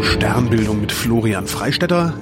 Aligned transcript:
zur 0.00 0.12
Sternbildung 0.12 0.80
mit 0.80 0.92
Florian 0.92 1.46
Freistetter 1.46 2.14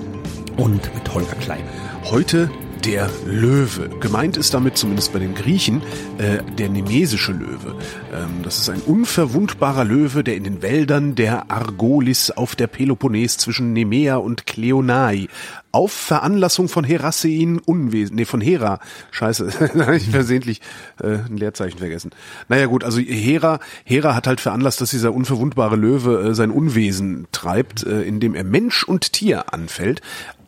und 0.56 0.92
mit 0.96 1.14
Holger 1.14 1.36
Klein. 1.36 1.62
Heute 2.10 2.50
der 2.84 3.10
Löwe. 3.26 3.88
Gemeint 4.00 4.36
ist 4.36 4.54
damit 4.54 4.76
zumindest 4.76 5.12
bei 5.12 5.18
den 5.18 5.34
Griechen 5.34 5.82
äh, 6.18 6.42
der 6.58 6.68
nemesische 6.68 7.32
Löwe. 7.32 7.76
Ähm, 8.12 8.42
das 8.42 8.58
ist 8.58 8.68
ein 8.68 8.80
unverwundbarer 8.80 9.84
Löwe, 9.84 10.24
der 10.24 10.36
in 10.36 10.44
den 10.44 10.62
Wäldern 10.62 11.14
der 11.14 11.50
Argolis 11.50 12.30
auf 12.30 12.56
der 12.56 12.66
Peloponnes 12.66 13.38
zwischen 13.38 13.72
Nemea 13.72 14.16
und 14.16 14.46
Kleonai 14.46 15.28
auf 15.72 15.92
Veranlassung 15.92 16.68
von 16.68 16.84
Herassein 16.84 17.58
Unwesen, 17.58 18.16
nee, 18.16 18.24
von 18.24 18.40
Hera, 18.40 18.80
scheiße, 19.10 19.70
da 19.74 19.92
ich 19.92 20.10
versehentlich 20.10 20.60
äh, 21.00 21.18
ein 21.18 21.36
Leerzeichen 21.36 21.78
vergessen. 21.78 22.10
Naja 22.48 22.66
gut, 22.66 22.84
also 22.84 23.00
Hera, 23.00 23.60
Hera 23.84 24.14
hat 24.14 24.26
halt 24.26 24.40
veranlasst, 24.40 24.80
dass 24.80 24.90
dieser 24.90 25.12
unverwundbare 25.12 25.76
Löwe 25.76 26.30
äh, 26.30 26.34
sein 26.34 26.50
Unwesen 26.50 27.28
treibt, 27.32 27.84
äh, 27.84 28.02
indem 28.02 28.34
er 28.34 28.44
Mensch 28.44 28.82
und 28.82 29.12
Tier 29.12 29.52
anfällt. 29.52 30.00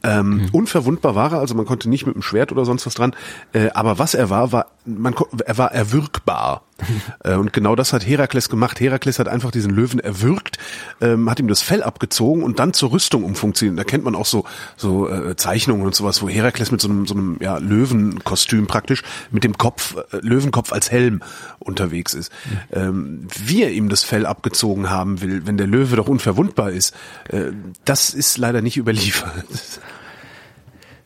Ähm, 0.03 0.37
mhm. 0.37 0.49
Unverwundbar 0.53 1.15
war 1.15 1.33
er, 1.33 1.39
also 1.41 1.55
man 1.55 1.67
konnte 1.67 1.89
nicht 1.89 2.07
mit 2.07 2.15
dem 2.15 2.23
Schwert 2.23 2.53
oder 2.53 2.65
sonst 2.65 2.87
was 2.87 2.95
dran. 2.95 3.15
Äh, 3.53 3.71
aber 3.71 3.99
was 3.99 4.15
er 4.15 4.31
war, 4.31 4.53
war 4.53 4.67
man, 4.85 5.15
er 5.45 5.59
war 5.59 5.73
erwürgbar. 5.73 6.63
äh, 7.25 7.35
und 7.35 7.53
genau 7.53 7.77
das 7.77 7.93
hat 7.93 8.07
Herakles 8.07 8.49
gemacht. 8.49 8.81
Herakles 8.81 9.19
hat 9.19 9.29
einfach 9.29 9.51
diesen 9.51 9.71
Löwen 9.71 10.01
erwürgt, 10.01 10.59
ähm, 11.01 11.29
hat 11.29 11.39
ihm 11.39 11.49
das 11.49 11.63
Fell 11.63 11.83
abgezogen 11.83 12.43
und 12.43 12.59
dann 12.59 12.73
zur 12.73 12.93
Rüstung 12.93 13.25
umfunktioniert. 13.25 13.79
Da 13.79 13.85
kennt 13.85 14.05
man 14.05 14.15
auch 14.15 14.27
so 14.27 14.45
so 14.77 15.09
äh, 15.09 15.37
Zeichnungen 15.37 15.85
und 15.85 15.95
sowas, 15.95 16.23
wo 16.23 16.29
Herakles 16.29 16.71
mit 16.71 16.80
so 16.80 16.89
einem 16.89 17.07
so 17.07 17.15
einem 17.15 17.37
ja, 17.41 17.59
Löwenkostüm 17.59 18.67
praktisch 18.67 19.03
mit 19.30 19.45
dem 19.45 19.59
Kopf 19.59 19.97
äh, 20.13 20.17
Löwenkopf 20.23 20.73
als 20.73 20.91
Helm 20.91 21.23
unterwegs 21.59 22.15
ist. 22.15 22.33
Mhm. 22.33 22.59
Ähm, 22.73 23.29
wie 23.45 23.63
er 23.63 23.73
ihm 23.73 23.89
das 23.89 24.02
Fell 24.02 24.24
abgezogen 24.27 24.91
haben 24.91 25.21
will, 25.21 25.46
wenn 25.46 25.59
der 25.59 25.67
Löwe 25.67 25.96
doch 25.96 26.09
unverwundbar 26.09 26.71
ist, 26.71 26.95
äh, 27.29 27.52
das 27.85 28.15
ist 28.15 28.39
leider 28.39 28.63
nicht 28.63 28.77
überliefert. 28.79 29.45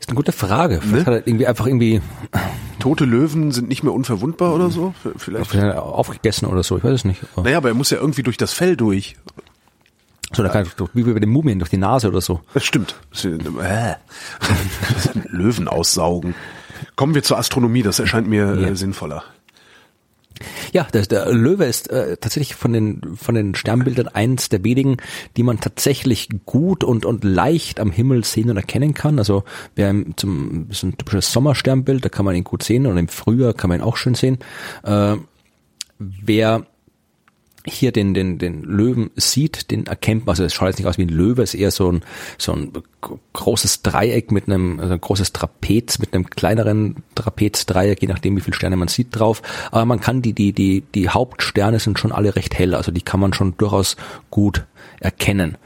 ist 0.04 0.10
eine 0.10 0.16
gute 0.16 0.32
Frage. 0.32 0.80
Vielleicht 0.82 1.06
ne? 1.06 1.14
hat 1.14 1.22
er 1.22 1.26
irgendwie 1.26 1.46
einfach 1.46 1.66
irgendwie. 1.66 2.02
Tote 2.78 3.06
Löwen 3.06 3.52
sind 3.52 3.68
nicht 3.68 3.82
mehr 3.82 3.92
unverwundbar 3.94 4.54
oder 4.54 4.70
so? 4.70 4.94
Vielleicht. 5.16 5.50
Vielleicht 5.50 5.76
aufgegessen 5.76 6.46
oder 6.46 6.62
so, 6.62 6.76
ich 6.76 6.84
weiß 6.84 6.92
es 6.92 7.04
nicht. 7.06 7.22
Aber 7.34 7.44
naja, 7.44 7.56
aber 7.56 7.68
er 7.68 7.74
muss 7.74 7.88
ja 7.88 7.98
irgendwie 7.98 8.22
durch 8.22 8.36
das 8.36 8.52
Fell 8.52 8.76
durch. 8.76 9.16
So, 10.34 10.42
da 10.42 10.50
kann 10.50 10.66
er 10.66 10.88
wie 10.92 11.04
bei 11.04 11.18
den 11.18 11.30
Mumien 11.30 11.58
durch 11.58 11.70
die 11.70 11.78
Nase 11.78 12.08
oder 12.08 12.20
so. 12.20 12.40
Das 12.52 12.64
stimmt. 12.64 12.96
Äh. 13.24 13.94
Löwen 15.28 15.68
aussaugen. 15.68 16.34
Kommen 16.96 17.14
wir 17.14 17.22
zur 17.22 17.38
Astronomie, 17.38 17.82
das 17.82 17.98
erscheint 17.98 18.28
mir 18.28 18.54
äh, 18.56 18.62
ja. 18.62 18.74
sinnvoller. 18.74 19.24
Ja, 20.72 20.84
der, 20.92 21.02
der 21.02 21.32
Löwe 21.32 21.64
ist 21.64 21.90
äh, 21.90 22.16
tatsächlich 22.16 22.54
von 22.54 22.72
den 22.72 23.16
von 23.16 23.34
den 23.34 23.54
Sternbildern 23.54 24.08
eins 24.08 24.48
der 24.48 24.64
wenigen, 24.64 24.96
die 25.36 25.42
man 25.42 25.60
tatsächlich 25.60 26.28
gut 26.44 26.82
und 26.82 27.04
und 27.04 27.24
leicht 27.24 27.78
am 27.78 27.90
Himmel 27.90 28.24
sehen 28.24 28.50
und 28.50 28.56
erkennen 28.56 28.94
kann. 28.94 29.18
Also 29.18 29.44
wer 29.76 29.94
zum 30.16 30.68
ist 30.70 30.82
ein 30.82 30.98
typisches 30.98 31.32
Sommersternbild, 31.32 32.04
da 32.04 32.08
kann 32.08 32.24
man 32.24 32.34
ihn 32.34 32.44
gut 32.44 32.62
sehen 32.62 32.86
und 32.86 32.96
im 32.96 33.08
Frühjahr 33.08 33.54
kann 33.54 33.68
man 33.68 33.80
ihn 33.80 33.84
auch 33.84 33.96
schön 33.96 34.14
sehen. 34.14 34.38
Äh, 34.82 35.16
wer 35.98 36.66
hier 37.66 37.92
den, 37.92 38.12
den, 38.12 38.38
den 38.38 38.62
Löwen 38.62 39.10
sieht, 39.16 39.70
den 39.70 39.86
erkennt 39.86 40.26
man, 40.26 40.32
also 40.32 40.44
es 40.44 40.52
schaut 40.52 40.68
jetzt 40.68 40.78
nicht 40.78 40.86
aus 40.86 40.98
wie 40.98 41.04
ein 41.04 41.08
Löwe, 41.08 41.42
es 41.42 41.54
ist 41.54 41.60
eher 41.60 41.70
so 41.70 41.90
ein, 41.90 42.02
so 42.36 42.52
ein 42.52 42.72
großes 43.32 43.82
Dreieck 43.82 44.30
mit 44.32 44.48
einem, 44.48 44.80
also 44.80 44.92
ein 44.92 45.00
großes 45.00 45.32
Trapez 45.32 45.98
mit 45.98 46.12
einem 46.12 46.28
kleineren 46.28 46.96
Trapezdreieck, 47.14 48.02
je 48.02 48.08
nachdem 48.08 48.36
wie 48.36 48.42
viele 48.42 48.56
Sterne 48.56 48.76
man 48.76 48.88
sieht 48.88 49.08
drauf. 49.10 49.40
Aber 49.70 49.86
man 49.86 50.00
kann 50.00 50.20
die, 50.20 50.34
die, 50.34 50.52
die, 50.52 50.82
die 50.94 51.08
Hauptsterne 51.08 51.78
sind 51.78 51.98
schon 51.98 52.12
alle 52.12 52.36
recht 52.36 52.58
hell, 52.58 52.74
also 52.74 52.92
die 52.92 53.02
kann 53.02 53.20
man 53.20 53.32
schon 53.32 53.56
durchaus 53.56 53.96
gut 54.30 54.66
erkennen. 55.00 55.56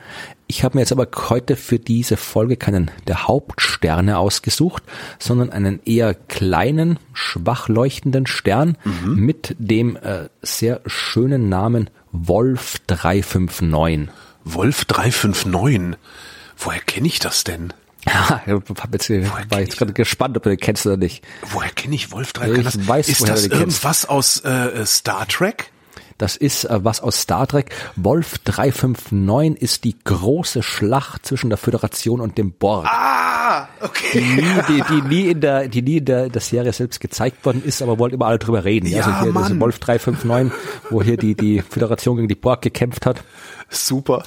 Ich 0.51 0.65
habe 0.65 0.77
mir 0.77 0.81
jetzt 0.81 0.93
aber 0.93 1.07
heute 1.29 1.57
für 1.57 1.79
diese 1.79 2.17
Folge 2.17 2.57
keinen 2.57 2.91
der 3.07 3.29
Hauptsterne 3.29 4.17
ausgesucht, 4.17 4.83
sondern 5.19 5.51
einen 5.51 5.81
eher 5.85 6.15
kleinen, 6.15 6.99
schwach 7.13 7.69
leuchtenden 7.69 8.27
Stern 8.27 8.79
mhm. 8.83 9.17
mit 9.17 9.55
dem 9.59 9.97
äh, 9.97 10.31
sehr 10.41 10.81
schönen 10.87 11.51
Namen 11.51 11.91
Wolf 12.13 12.79
359. 12.87 14.09
Wolf 14.45 14.87
359? 14.87 15.99
Woher 16.57 16.81
kenne 16.81 17.07
ich 17.07 17.19
das 17.19 17.45
denn? 17.45 17.75
Ja, 18.07 18.41
ich 18.47 18.53
jetzt, 19.09 19.51
war 19.51 19.61
jetzt 19.61 19.77
gerade 19.77 19.93
gespannt, 19.93 20.35
ob 20.39 20.45
du 20.45 20.49
den 20.49 20.59
kennst 20.59 20.87
oder 20.87 20.97
nicht. 20.97 21.23
Woher 21.43 21.69
kenne 21.69 21.95
ich 21.95 22.11
Wolf 22.11 22.33
359? 22.33 22.81
Ich 22.81 22.89
weiß, 22.89 23.09
Ist 23.11 23.29
das 23.29 23.47
irgendwas 23.47 24.09
aus 24.09 24.43
äh, 24.45 24.87
Star 24.87 25.29
Trek? 25.29 25.71
Das 26.19 26.37
ist 26.37 26.65
äh, 26.65 26.85
was 26.85 27.01
aus 27.01 27.21
Star 27.23 27.47
Trek. 27.47 27.75
Wolf 27.95 28.39
359 28.39 29.63
ist 29.63 29.85
die 29.85 29.97
große 30.03 30.65
Schlacht 30.65 31.25
zwischen 31.25 31.49
der 31.49 31.59
Föderation 31.59 32.21
und 32.21 32.37
dem 32.37 32.53
Borg. 32.53 32.87
Ah, 32.87 33.69
okay. 33.81 34.09
Die 34.15 34.21
nie, 34.21 34.63
die, 34.69 34.83
die 34.83 35.03
nie 35.03 35.31
in 35.31 35.41
der, 35.41 35.69
die 35.69 35.83
nie 35.83 35.99
in 35.99 36.05
der, 36.05 36.29
der 36.29 36.41
Serie 36.41 36.73
selbst 36.73 37.01
gezeigt 37.01 37.45
worden 37.45 37.63
ist, 37.65 37.83
aber 37.83 38.01
wollte 38.01 38.17
immer 38.17 38.27
alle 38.27 38.41
drüber 38.41 38.65
reden. 38.65 38.87
Ja, 38.87 39.05
also 39.05 39.21
hier 39.23 39.33
Mann. 39.33 39.61
Wolf 39.61 39.79
359, 39.79 40.53
wo 40.91 41.03
hier 41.03 41.17
die, 41.17 41.37
die 41.37 41.63
Föderation 41.63 42.17
gegen 42.17 42.29
die 42.29 42.35
Borg 42.35 42.63
gekämpft 42.63 43.07
hat. 43.07 43.23
Super. 43.69 44.25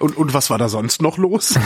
Und, 0.00 0.16
und 0.16 0.34
was 0.34 0.50
war 0.50 0.58
da 0.58 0.68
sonst 0.68 1.00
noch 1.00 1.16
los? 1.16 1.54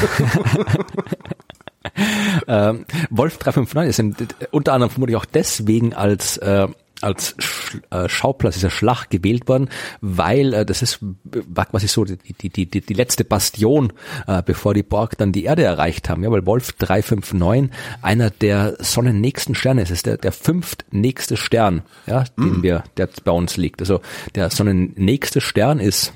ähm, 2.46 2.84
Wolf 3.10 3.38
359 3.38 3.98
ist 3.98 4.34
unter 4.52 4.74
anderem 4.74 4.90
vermutlich 4.90 5.16
auch 5.16 5.24
deswegen 5.24 5.94
als 5.94 6.36
äh, 6.36 6.68
als 7.02 7.34
Sch 7.38 7.78
äh, 7.90 8.08
Schauplatz 8.08 8.54
dieser 8.54 8.70
Schlacht 8.70 9.10
gewählt 9.10 9.48
worden, 9.48 9.68
weil 10.00 10.54
äh, 10.54 10.66
das 10.66 10.82
ist 10.82 10.98
war 11.22 11.66
quasi 11.66 11.88
so 11.88 12.04
die, 12.04 12.16
die, 12.16 12.48
die, 12.48 12.66
die, 12.66 12.80
die 12.80 12.94
letzte 12.94 13.24
Bastion, 13.24 13.92
äh, 14.26 14.42
bevor 14.42 14.74
die 14.74 14.82
Borg 14.82 15.18
dann 15.18 15.32
die 15.32 15.44
Erde 15.44 15.64
erreicht 15.64 16.08
haben. 16.08 16.22
Ja, 16.24 16.30
weil 16.30 16.46
Wolf 16.46 16.72
359 16.72 17.70
einer 18.02 18.30
der 18.30 18.76
sonnennächsten 18.78 19.54
Sterne 19.54 19.82
ist, 19.82 19.90
ist 19.90 20.06
der, 20.06 20.16
der 20.16 20.32
fünftnächste 20.32 21.36
Stern, 21.36 21.82
ja, 22.06 22.24
den 22.38 22.60
mm. 22.60 22.62
wir, 22.62 22.84
der 22.96 23.08
bei 23.24 23.32
uns 23.32 23.56
liegt. 23.56 23.80
Also 23.80 24.00
der 24.34 24.50
sonnennächste 24.50 25.40
Stern 25.40 25.80
ist, 25.80 26.12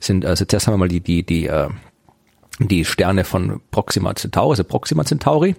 sind, 0.00 0.24
also 0.24 0.44
zuerst 0.44 0.66
haben 0.66 0.74
wir 0.74 0.78
mal 0.78 0.88
die, 0.88 1.00
die, 1.00 1.24
die, 1.24 1.46
äh, 1.46 1.68
die 2.58 2.84
Sterne 2.84 3.24
von 3.24 3.60
Proxima 3.70 4.14
Centauri, 4.14 4.52
also 4.52 4.64
Proxima 4.64 5.04
Centauri 5.04 5.56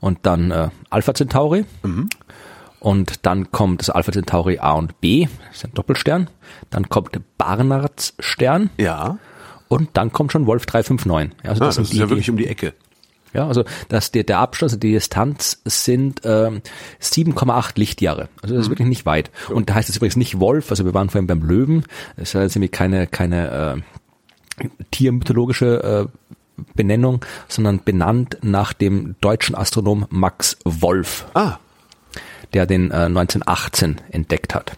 und 0.00 0.18
dann 0.22 0.50
äh, 0.50 0.68
Alpha 0.90 1.14
Centauri. 1.14 1.64
Mhm. 1.82 2.08
Und 2.82 3.26
dann 3.26 3.52
kommt 3.52 3.80
das 3.80 3.90
Alpha 3.90 4.10
Centauri 4.10 4.58
A 4.58 4.72
und 4.72 5.00
B, 5.00 5.28
das 5.46 5.58
ist 5.58 5.64
ein 5.66 5.70
Doppelstern. 5.72 6.28
Dann 6.68 6.88
kommt 6.88 7.12
Barnards 7.38 8.14
Stern. 8.18 8.70
Ja. 8.76 9.18
Und 9.68 9.90
dann 9.92 10.10
kommt 10.10 10.32
schon 10.32 10.46
Wolf 10.46 10.66
359. 10.66 11.38
Also 11.44 11.60
das, 11.64 11.78
ah, 11.78 11.80
das 11.82 11.92
ist 11.92 11.96
ja 11.96 12.10
wirklich 12.10 12.28
um 12.28 12.36
die 12.36 12.48
Ecke. 12.48 12.74
Ja, 13.34 13.46
also 13.46 13.62
das, 13.88 14.10
der, 14.10 14.24
der 14.24 14.40
Abstand, 14.40 14.72
also 14.72 14.80
die 14.80 14.90
Distanz 14.90 15.62
sind 15.64 16.22
ähm, 16.24 16.60
7,8 17.00 17.74
Lichtjahre. 17.76 18.28
Also 18.42 18.56
das 18.56 18.64
ist 18.64 18.66
mhm. 18.66 18.72
wirklich 18.72 18.88
nicht 18.88 19.06
weit. 19.06 19.30
Und 19.48 19.70
da 19.70 19.74
heißt 19.74 19.88
es 19.88 19.98
übrigens 19.98 20.16
nicht 20.16 20.40
Wolf, 20.40 20.70
also 20.70 20.84
wir 20.84 20.92
waren 20.92 21.08
vorhin 21.08 21.28
beim 21.28 21.44
Löwen. 21.44 21.84
Das 22.16 22.30
ist 22.30 22.40
jetzt 22.40 22.56
nämlich 22.56 22.72
keine, 22.72 23.06
keine 23.06 23.84
äh, 24.58 24.68
tiermythologische 24.90 26.10
äh, 26.10 26.62
Benennung, 26.74 27.24
sondern 27.46 27.84
benannt 27.84 28.38
nach 28.42 28.72
dem 28.72 29.14
deutschen 29.20 29.54
Astronom 29.54 30.04
Max 30.10 30.58
Wolf. 30.64 31.26
Ah 31.34 31.58
der 32.54 32.66
den 32.66 32.90
äh, 32.90 33.06
1918 33.06 34.00
entdeckt 34.10 34.54
hat. 34.54 34.72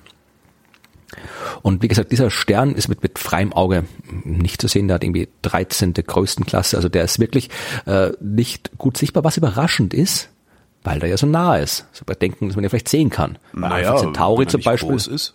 Und 1.63 1.83
wie 1.83 1.89
gesagt, 1.89 2.13
dieser 2.13 2.31
Stern 2.31 2.75
ist 2.75 2.89
mit, 2.89 3.03
mit 3.03 3.19
freiem 3.19 3.53
Auge 3.53 3.85
nicht 4.25 4.61
zu 4.61 4.69
sehen. 4.69 4.89
Der 4.89 4.97
hat 4.97 5.05
irgendwie 5.05 5.29
13. 5.43 5.95
Größenklasse. 5.95 6.77
Also 6.77 6.89
der 6.89 7.05
ist 7.05 7.19
wirklich 7.19 7.51
äh, 7.87 8.11
nicht 8.21 8.77
gut 8.79 8.97
sichtbar, 8.97 9.25
was 9.25 9.37
überraschend 9.37 9.95
ist, 9.95 10.29
weil 10.83 10.99
der 10.99 11.09
ja 11.09 11.17
so 11.17 11.27
nah 11.27 11.57
ist. 11.57 11.87
So 11.93 12.05
bei 12.05 12.15
Denken, 12.15 12.49
dass 12.49 12.57
man 12.57 12.63
den 12.63 12.71
vielleicht 12.71 12.89
sehen 12.89 13.11
kann. 13.11 13.39
Naja, 13.53 13.93
Alpha 13.93 14.03
Centauri 14.03 14.47
zum 14.47 14.63
Beispiel. 14.63 14.97
Ist. 14.97 15.35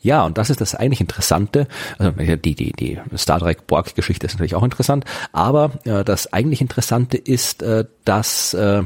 Ja, 0.00 0.24
und 0.24 0.38
das 0.38 0.50
ist 0.50 0.60
das 0.60 0.74
eigentlich 0.74 1.00
Interessante. 1.00 1.66
Also 1.98 2.12
die, 2.36 2.54
die, 2.54 2.72
die 2.72 2.98
Star 3.16 3.40
Trek 3.40 3.66
Borg-Geschichte 3.66 4.26
ist 4.26 4.34
natürlich 4.34 4.54
auch 4.54 4.62
interessant, 4.62 5.04
aber 5.32 5.72
äh, 5.84 6.04
das 6.04 6.32
eigentlich 6.32 6.60
Interessante 6.60 7.18
ist, 7.18 7.62
äh, 7.62 7.84
dass 8.04 8.54
äh, 8.54 8.84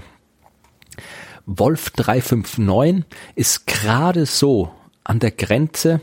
Wolf 1.47 1.91
359 1.91 3.05
ist 3.35 3.67
gerade 3.67 4.27
so 4.27 4.73
an 5.05 5.19
der 5.19 5.33
Grenze, 5.33 6.01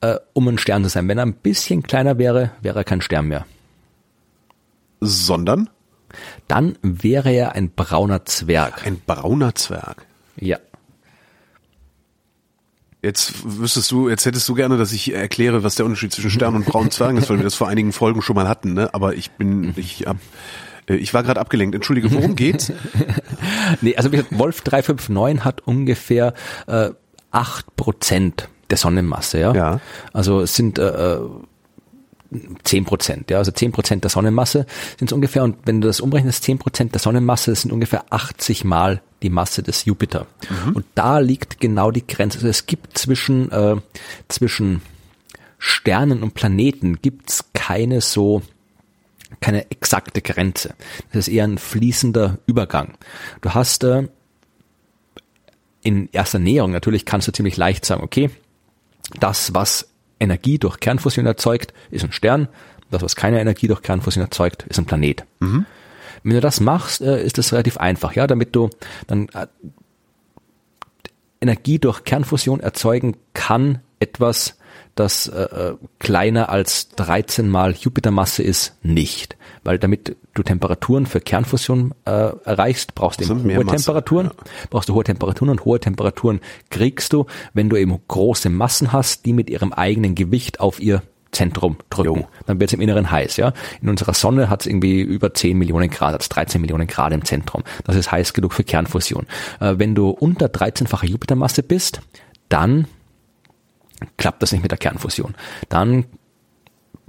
äh, 0.00 0.16
um 0.32 0.48
ein 0.48 0.58
Stern 0.58 0.84
zu 0.84 0.90
sein. 0.90 1.08
Wenn 1.08 1.18
er 1.18 1.26
ein 1.26 1.34
bisschen 1.34 1.82
kleiner 1.82 2.18
wäre, 2.18 2.52
wäre 2.60 2.80
er 2.80 2.84
kein 2.84 3.00
Stern 3.00 3.28
mehr. 3.28 3.46
Sondern? 5.00 5.70
Dann 6.48 6.76
wäre 6.82 7.30
er 7.30 7.52
ein 7.52 7.70
brauner 7.70 8.24
Zwerg. 8.24 8.86
Ein 8.86 9.00
brauner 9.04 9.54
Zwerg? 9.54 10.06
Ja. 10.36 10.58
Jetzt 13.00 13.34
wüsstest 13.44 13.90
du, 13.92 14.08
jetzt 14.08 14.26
hättest 14.26 14.48
du 14.48 14.54
gerne, 14.54 14.76
dass 14.76 14.92
ich 14.92 15.12
erkläre, 15.12 15.62
was 15.62 15.76
der 15.76 15.86
Unterschied 15.86 16.12
zwischen 16.12 16.30
Stern 16.30 16.56
und 16.56 16.66
braunen 16.66 16.90
Zwergen 16.90 17.18
ist, 17.18 17.30
weil 17.30 17.36
wir 17.36 17.44
das 17.44 17.54
vor 17.54 17.68
einigen 17.68 17.92
Folgen 17.92 18.22
schon 18.22 18.34
mal 18.34 18.48
hatten, 18.48 18.74
ne? 18.74 18.92
Aber 18.92 19.14
ich 19.14 19.30
bin, 19.32 19.72
ich 19.76 20.06
hab, 20.06 20.16
ich 20.88 21.14
war 21.14 21.22
gerade 21.22 21.40
abgelenkt. 21.40 21.74
Entschuldige, 21.74 22.12
worum 22.12 22.36
geht's? 22.36 22.72
nee, 23.80 23.96
also 23.96 24.10
Wolf 24.30 24.62
359 24.62 25.44
hat 25.44 25.60
ungefähr 25.66 26.34
äh, 26.66 26.90
8% 27.32 28.32
der 28.70 28.78
Sonnenmasse, 28.78 29.40
ja. 29.40 29.54
ja. 29.54 29.80
Also 30.12 30.40
es 30.40 30.54
sind 30.54 30.78
äh, 30.78 31.18
zehn 32.64 32.84
Prozent. 32.84 33.30
Ja, 33.30 33.38
also 33.38 33.50
zehn 33.50 33.72
Prozent 33.72 34.04
der 34.04 34.10
Sonnenmasse 34.10 34.66
sind 34.98 35.10
es 35.10 35.12
ungefähr. 35.12 35.44
Und 35.44 35.56
wenn 35.64 35.80
du 35.80 35.86
das 35.86 36.00
umrechnest, 36.00 36.44
zehn 36.44 36.58
Prozent 36.58 36.92
der 36.94 37.00
Sonnenmasse 37.00 37.54
sind 37.54 37.72
ungefähr 37.72 38.04
80 38.10 38.64
Mal 38.64 39.00
die 39.22 39.30
Masse 39.30 39.62
des 39.62 39.84
Jupiter. 39.84 40.26
Mhm. 40.48 40.76
Und 40.76 40.86
da 40.94 41.18
liegt 41.18 41.60
genau 41.60 41.90
die 41.90 42.06
Grenze. 42.06 42.38
Also 42.38 42.48
es 42.48 42.66
gibt 42.66 42.98
zwischen 42.98 43.50
äh, 43.50 43.76
zwischen 44.28 44.82
Sternen 45.58 46.22
und 46.22 46.34
Planeten 46.34 47.00
gibt's 47.02 47.46
keine 47.52 48.00
so 48.00 48.42
keine 49.40 49.70
exakte 49.70 50.22
Grenze. 50.22 50.74
Das 51.12 51.28
ist 51.28 51.34
eher 51.34 51.44
ein 51.44 51.58
fließender 51.58 52.38
Übergang. 52.46 52.94
Du 53.40 53.54
hast 53.54 53.84
äh, 53.84 54.08
in 55.82 56.08
erster 56.12 56.38
Näherung 56.38 56.72
natürlich 56.72 57.04
kannst 57.04 57.28
du 57.28 57.32
ziemlich 57.32 57.56
leicht 57.56 57.84
sagen, 57.84 58.02
okay, 58.02 58.30
das, 59.20 59.54
was 59.54 59.88
Energie 60.20 60.58
durch 60.58 60.80
Kernfusion 60.80 61.26
erzeugt, 61.26 61.72
ist 61.90 62.04
ein 62.04 62.12
Stern. 62.12 62.48
Das, 62.90 63.02
was 63.02 63.16
keine 63.16 63.40
Energie 63.40 63.68
durch 63.68 63.82
Kernfusion 63.82 64.24
erzeugt, 64.24 64.64
ist 64.64 64.78
ein 64.78 64.86
Planet. 64.86 65.24
Mhm. 65.40 65.66
Wenn 66.22 66.34
du 66.34 66.40
das 66.40 66.60
machst, 66.60 67.00
äh, 67.00 67.22
ist 67.22 67.38
das 67.38 67.52
relativ 67.52 67.76
einfach, 67.76 68.14
ja, 68.14 68.26
damit 68.26 68.56
du 68.56 68.70
dann 69.06 69.28
äh, 69.28 69.46
Energie 71.40 71.78
durch 71.78 72.04
Kernfusion 72.04 72.60
erzeugen 72.60 73.16
kann 73.34 73.80
etwas, 74.00 74.57
das 74.98 75.26
äh, 75.26 75.42
äh 75.42 75.74
kleiner 75.98 76.48
als 76.48 76.88
13 76.90 77.48
mal 77.48 77.72
Jupitermasse 77.72 78.42
ist, 78.42 78.76
nicht. 78.82 79.36
Weil 79.64 79.78
damit 79.78 80.16
du 80.34 80.42
Temperaturen 80.42 81.06
für 81.06 81.20
Kernfusion 81.20 81.94
äh, 82.04 82.10
erreichst, 82.44 82.94
brauchst 82.94 83.20
du 83.20 83.24
eben 83.24 83.44
hohe 83.44 83.64
Masse, 83.64 83.84
Temperaturen, 83.84 84.26
ja. 84.26 84.32
brauchst 84.70 84.88
du 84.88 84.94
hohe 84.94 85.04
Temperaturen 85.04 85.50
und 85.50 85.64
hohe 85.64 85.80
Temperaturen 85.80 86.40
kriegst 86.70 87.12
du, 87.12 87.26
wenn 87.54 87.68
du 87.68 87.76
eben 87.76 87.98
große 88.08 88.48
Massen 88.48 88.92
hast, 88.92 89.26
die 89.26 89.32
mit 89.32 89.50
ihrem 89.50 89.72
eigenen 89.72 90.14
Gewicht 90.14 90.60
auf 90.60 90.80
ihr 90.80 91.02
Zentrum 91.32 91.76
drücken. 91.90 92.20
Jo. 92.20 92.28
Dann 92.46 92.58
wird 92.58 92.70
es 92.70 92.74
im 92.74 92.80
Inneren 92.80 93.10
heiß, 93.10 93.36
ja. 93.36 93.52
In 93.82 93.88
unserer 93.88 94.14
Sonne 94.14 94.48
hat 94.48 94.62
es 94.62 94.66
irgendwie 94.66 95.00
über 95.00 95.34
10 95.34 95.58
Millionen 95.58 95.90
Grad, 95.90 96.14
hat 96.14 96.34
13 96.34 96.60
Millionen 96.60 96.86
Grad 96.86 97.12
im 97.12 97.24
Zentrum. 97.24 97.62
Das 97.84 97.96
ist 97.96 98.10
heiß 98.10 98.32
genug 98.32 98.54
für 98.54 98.64
Kernfusion. 98.64 99.26
Äh, 99.60 99.74
wenn 99.76 99.94
du 99.94 100.10
unter 100.10 100.46
13-fache 100.46 101.06
Jupitermasse 101.06 101.62
bist, 101.62 102.00
dann 102.48 102.86
klappt 104.16 104.42
das 104.42 104.52
nicht 104.52 104.62
mit 104.62 104.70
der 104.70 104.78
Kernfusion. 104.78 105.34
Dann 105.68 106.04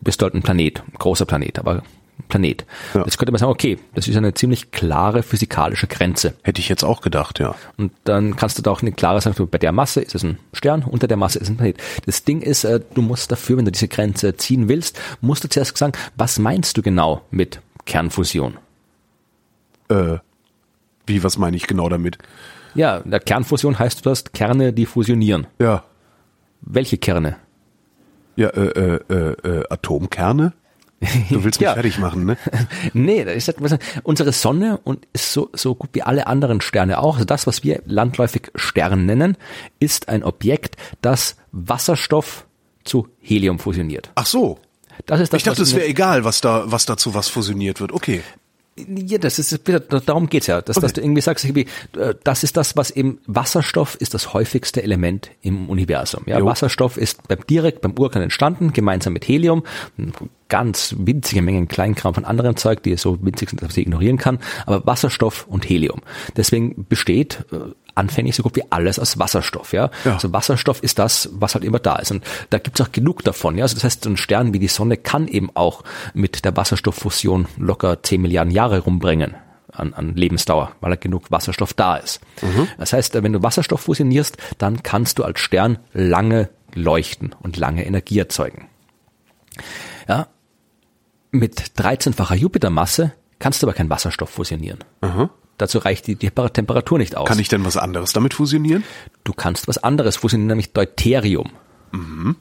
bist 0.01 0.21
du 0.21 0.25
halt 0.25 0.33
ein 0.33 0.41
Planet, 0.41 0.79
ein 0.79 0.97
großer 0.97 1.25
Planet, 1.25 1.59
aber 1.59 1.83
Planet. 2.27 2.65
Ja. 2.93 3.03
Jetzt 3.05 3.17
könnte 3.17 3.31
man 3.31 3.39
sagen, 3.39 3.51
okay, 3.51 3.79
das 3.95 4.07
ist 4.07 4.15
eine 4.15 4.33
ziemlich 4.33 4.71
klare 4.71 5.23
physikalische 5.23 5.87
Grenze. 5.87 6.33
Hätte 6.43 6.59
ich 6.59 6.69
jetzt 6.69 6.83
auch 6.83 7.01
gedacht, 7.01 7.39
ja. 7.39 7.55
Und 7.77 7.91
dann 8.03 8.35
kannst 8.35 8.57
du 8.57 8.61
da 8.61 8.71
auch 8.71 8.81
eine 8.81 8.91
klare 8.91 9.21
sagen, 9.21 9.47
bei 9.49 9.57
der 9.57 9.71
Masse 9.71 10.01
ist 10.01 10.15
es 10.15 10.23
ein 10.23 10.37
Stern, 10.53 10.83
unter 10.83 11.07
der 11.07 11.17
Masse 11.17 11.39
ist 11.39 11.45
es 11.45 11.49
ein 11.49 11.57
Planet. 11.57 11.77
Das 12.05 12.23
Ding 12.23 12.41
ist, 12.41 12.65
äh, 12.65 12.81
du 12.93 13.01
musst 13.01 13.31
dafür, 13.31 13.57
wenn 13.57 13.65
du 13.65 13.71
diese 13.71 13.87
Grenze 13.87 14.35
ziehen 14.35 14.67
willst, 14.67 14.99
musst 15.21 15.43
du 15.43 15.49
zuerst 15.49 15.77
sagen, 15.77 15.93
was 16.15 16.39
meinst 16.39 16.77
du 16.77 16.81
genau 16.81 17.21
mit 17.31 17.61
Kernfusion? 17.85 18.57
Äh, 19.89 20.17
wie, 21.05 21.23
was 21.23 21.37
meine 21.37 21.57
ich 21.57 21.67
genau 21.67 21.89
damit? 21.89 22.17
Ja, 22.75 22.99
der 22.99 23.19
Kernfusion 23.19 23.79
heißt, 23.79 24.05
du 24.05 24.11
hast 24.11 24.33
Kerne, 24.33 24.73
die 24.73 24.85
fusionieren. 24.85 25.47
Ja. 25.59 25.83
Welche 26.61 26.97
Kerne? 26.97 27.37
Ja, 28.35 28.49
äh, 28.49 28.67
äh, 28.67 28.99
äh, 29.09 29.47
äh 29.47 29.63
Atomkerne? 29.69 30.53
Du 31.29 31.43
willst 31.43 31.59
mich 31.59 31.65
ja. 31.67 31.73
fertig 31.73 31.97
machen, 31.97 32.25
ne? 32.25 32.37
nee, 32.93 33.23
das 33.23 33.47
ist, 33.47 33.79
unsere 34.03 34.31
Sonne 34.33 34.79
und 34.83 35.07
ist 35.13 35.31
so, 35.31 35.49
so 35.53 35.75
gut 35.75 35.91
wie 35.93 36.01
alle 36.01 36.27
anderen 36.27 36.61
Sterne 36.61 36.99
auch. 36.99 37.15
Also 37.15 37.25
das, 37.25 37.47
was 37.47 37.63
wir 37.63 37.81
landläufig 37.85 38.51
Stern 38.55 39.05
nennen, 39.05 39.37
ist 39.79 40.09
ein 40.09 40.23
Objekt, 40.23 40.75
das 41.01 41.37
Wasserstoff 41.51 42.45
zu 42.83 43.07
Helium 43.19 43.59
fusioniert. 43.59 44.11
Ach 44.15 44.25
so. 44.25 44.59
Das 45.05 45.21
ist 45.21 45.31
das, 45.31 45.37
ich 45.37 45.43
dachte, 45.43 45.61
es 45.61 45.73
wäre 45.73 45.87
egal, 45.87 46.25
was 46.25 46.41
da, 46.41 46.63
was 46.65 46.85
dazu 46.85 47.13
was 47.13 47.29
fusioniert 47.29 47.79
wird. 47.79 47.93
Okay. 47.93 48.21
Ja, 48.87 49.17
das 49.17 49.39
ist 49.39 49.61
darum 50.05 50.27
geht's 50.27 50.47
ja, 50.47 50.61
dass, 50.61 50.77
okay. 50.77 50.85
dass 50.85 50.93
du 50.93 51.01
irgendwie 51.01 51.21
sagst, 51.21 51.45
irgendwie, 51.45 51.67
äh, 51.97 52.15
das 52.23 52.43
ist 52.43 52.57
das, 52.57 52.75
was 52.77 52.91
eben 52.91 53.19
Wasserstoff 53.27 53.95
ist 53.95 54.13
das 54.13 54.33
häufigste 54.33 54.83
Element 54.83 55.31
im 55.41 55.69
Universum. 55.69 56.23
Ja, 56.25 56.39
jo. 56.39 56.45
Wasserstoff 56.45 56.97
ist 56.97 57.27
beim, 57.27 57.39
direkt 57.49 57.81
beim 57.81 57.97
Urknall 57.97 58.23
entstanden, 58.23 58.73
gemeinsam 58.73 59.13
mit 59.13 59.27
Helium, 59.27 59.63
ganz 60.47 60.95
winzige 60.97 61.41
Mengen 61.41 61.67
Kleinkram 61.67 62.13
von 62.13 62.25
anderen 62.25 62.57
Zeug, 62.57 62.83
die 62.83 62.95
so 62.97 63.17
winzig 63.21 63.49
sind, 63.49 63.61
dass 63.61 63.69
man 63.69 63.73
sie 63.73 63.81
ignorieren 63.81 64.17
kann, 64.17 64.39
aber 64.65 64.85
Wasserstoff 64.85 65.47
und 65.47 65.67
Helium. 65.69 66.01
Deswegen 66.35 66.85
besteht 66.87 67.45
äh, 67.51 67.57
anfänglich 67.99 68.35
so 68.35 68.43
gut 68.43 68.55
wie 68.55 68.63
alles 68.69 68.97
aus 68.97 69.19
Wasserstoff, 69.19 69.73
ja? 69.73 69.91
ja. 70.05 70.13
Also 70.13 70.33
Wasserstoff 70.33 70.81
ist 70.81 70.97
das, 70.97 71.29
was 71.33 71.53
halt 71.53 71.63
immer 71.63 71.79
da 71.79 71.97
ist. 71.97 72.11
Und 72.11 72.23
da 72.49 72.57
gibt's 72.57 72.81
auch 72.81 72.91
genug 72.91 73.23
davon, 73.23 73.57
ja. 73.57 73.63
Also 73.63 73.75
das 73.75 73.83
heißt, 73.83 74.03
so 74.03 74.09
ein 74.09 74.17
Stern 74.17 74.53
wie 74.53 74.59
die 74.59 74.67
Sonne 74.67 74.97
kann 74.97 75.27
eben 75.27 75.51
auch 75.53 75.83
mit 76.13 76.45
der 76.45 76.55
Wasserstofffusion 76.55 77.47
locker 77.57 78.01
10 78.01 78.21
Milliarden 78.21 78.51
Jahre 78.51 78.79
rumbringen. 78.79 79.35
An, 79.71 79.93
an 79.93 80.15
Lebensdauer, 80.15 80.71
weil 80.81 80.93
er 80.93 80.97
genug 80.97 81.29
Wasserstoff 81.29 81.73
da 81.73 81.95
ist. 81.95 82.19
Mhm. 82.41 82.67
Das 82.79 82.91
heißt, 82.91 83.13
wenn 83.21 83.31
du 83.31 83.43
Wasserstoff 83.43 83.81
fusionierst, 83.81 84.35
dann 84.57 84.81
kannst 84.81 85.19
du 85.19 85.23
als 85.23 85.39
Stern 85.39 85.77
lange 85.93 86.49
leuchten 86.73 87.35
und 87.43 87.55
lange 87.55 87.85
Energie 87.85 88.17
erzeugen. 88.17 88.67
Ja, 90.07 90.27
mit 91.31 91.61
13-facher 91.77 92.35
Jupitermasse 92.35 93.13
kannst 93.37 93.61
du 93.61 93.67
aber 93.67 93.73
keinen 93.73 93.89
Wasserstoff 93.89 94.31
fusionieren. 94.31 94.79
Mhm. 95.01 95.29
Dazu 95.59 95.77
reicht 95.79 96.07
die, 96.07 96.15
Temperatur 96.15 96.97
nicht 96.97 97.17
aus. 97.17 97.27
Kann 97.27 97.37
ich 97.37 97.49
denn 97.49 97.65
was 97.65 97.75
anderes 97.75 98.13
damit 98.13 98.33
fusionieren? 98.33 98.83
Du 99.25 99.33
kannst 99.33 99.67
was 99.67 99.77
anderes 99.77 100.15
fusionieren, 100.15 100.47
nämlich 100.47 100.71
Deuterium. 100.71 101.51
Mhm. 101.91 102.37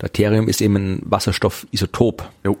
Deuterium 0.00 0.48
ist 0.48 0.60
eben 0.60 0.74
ein 0.76 1.02
Wasserstoffisotop. 1.04 2.28
Jo. 2.44 2.58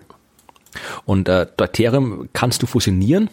Und 1.04 1.28
äh, 1.28 1.46
Deuterium 1.56 2.28
kannst 2.32 2.62
du 2.62 2.66
fusionieren. 2.66 3.28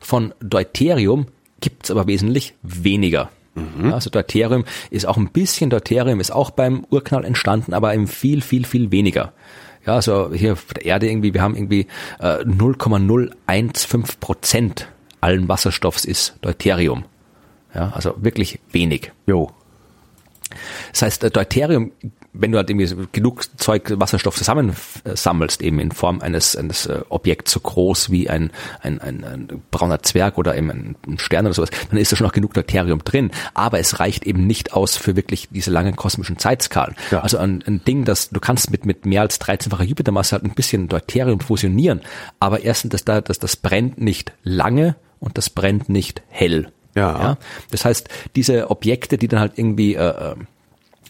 Von 0.00 0.32
Deuterium 0.38 1.26
gibt's 1.60 1.90
aber 1.90 2.06
wesentlich 2.06 2.54
weniger. 2.62 3.30
Mhm. 3.56 3.92
Also 3.92 4.08
Deuterium 4.08 4.64
ist 4.90 5.06
auch 5.06 5.16
ein 5.16 5.30
bisschen, 5.30 5.68
Deuterium 5.68 6.20
ist 6.20 6.30
auch 6.30 6.50
beim 6.50 6.86
Urknall 6.90 7.24
entstanden, 7.24 7.74
aber 7.74 7.92
eben 7.92 8.06
viel, 8.06 8.40
viel, 8.40 8.64
viel 8.64 8.92
weniger. 8.92 9.32
Ja, 9.84 9.96
also 9.96 10.32
hier 10.32 10.52
auf 10.52 10.66
der 10.74 10.84
Erde 10.84 11.08
irgendwie, 11.10 11.34
wir 11.34 11.42
haben 11.42 11.56
irgendwie 11.56 11.88
äh, 12.20 12.44
0,015 12.44 14.20
Prozent 14.20 14.88
allen 15.24 15.48
Wasserstoffs 15.48 16.04
ist 16.04 16.36
Deuterium. 16.42 17.06
Ja, 17.74 17.90
also 17.94 18.14
wirklich 18.18 18.60
wenig. 18.70 19.10
Jo. 19.26 19.50
Das 20.92 21.02
heißt, 21.02 21.24
äh, 21.24 21.30
Deuterium, 21.30 21.92
wenn 22.34 22.52
du 22.52 22.58
halt 22.58 22.68
irgendwie 22.68 23.06
genug 23.12 23.44
Zeug 23.58 23.94
Wasserstoff 23.96 24.36
zusammensammelst, 24.36 25.62
eben 25.62 25.78
in 25.78 25.92
Form 25.92 26.20
eines, 26.20 26.56
eines 26.56 26.86
äh, 26.86 27.00
Objekts 27.08 27.52
so 27.52 27.60
groß 27.60 28.10
wie 28.10 28.28
ein, 28.28 28.50
ein, 28.82 29.00
ein, 29.00 29.24
ein 29.24 29.62
brauner 29.70 30.02
Zwerg 30.02 30.36
oder 30.36 30.56
eben 30.56 30.96
ein 31.06 31.18
Stern 31.18 31.46
oder 31.46 31.54
sowas, 31.54 31.70
dann 31.88 31.98
ist 31.98 32.12
da 32.12 32.16
schon 32.16 32.26
noch 32.26 32.32
genug 32.32 32.52
Deuterium 32.52 33.02
drin. 33.02 33.30
Aber 33.54 33.78
es 33.78 34.00
reicht 34.00 34.26
eben 34.26 34.46
nicht 34.46 34.74
aus 34.74 34.96
für 34.96 35.16
wirklich 35.16 35.48
diese 35.50 35.70
langen 35.70 35.96
kosmischen 35.96 36.38
Zeitskalen. 36.38 36.94
Ja. 37.10 37.20
Also 37.20 37.38
ein, 37.38 37.64
ein 37.66 37.82
Ding, 37.84 38.04
das 38.04 38.30
du 38.30 38.40
kannst 38.40 38.70
mit, 38.70 38.84
mit 38.84 39.06
mehr 39.06 39.22
als 39.22 39.40
13-facher 39.40 39.84
Jupitermasse 39.84 40.32
halt 40.32 40.44
ein 40.44 40.54
bisschen 40.54 40.88
Deuterium 40.88 41.40
fusionieren. 41.40 42.02
Aber 42.40 42.62
erstens, 42.62 42.90
dass 42.90 43.04
da, 43.04 43.20
dass 43.20 43.38
das 43.38 43.56
brennt 43.56 44.00
nicht 44.00 44.32
lange 44.42 44.96
und 45.20 45.38
das 45.38 45.50
brennt 45.50 45.88
nicht 45.88 46.22
hell. 46.28 46.72
Ja. 46.94 47.18
ja. 47.18 47.38
Das 47.70 47.84
heißt, 47.84 48.08
diese 48.36 48.70
Objekte, 48.70 49.18
die 49.18 49.28
dann 49.28 49.40
halt 49.40 49.52
irgendwie 49.56 49.94
äh, 49.94 50.32
äh, 50.32 50.34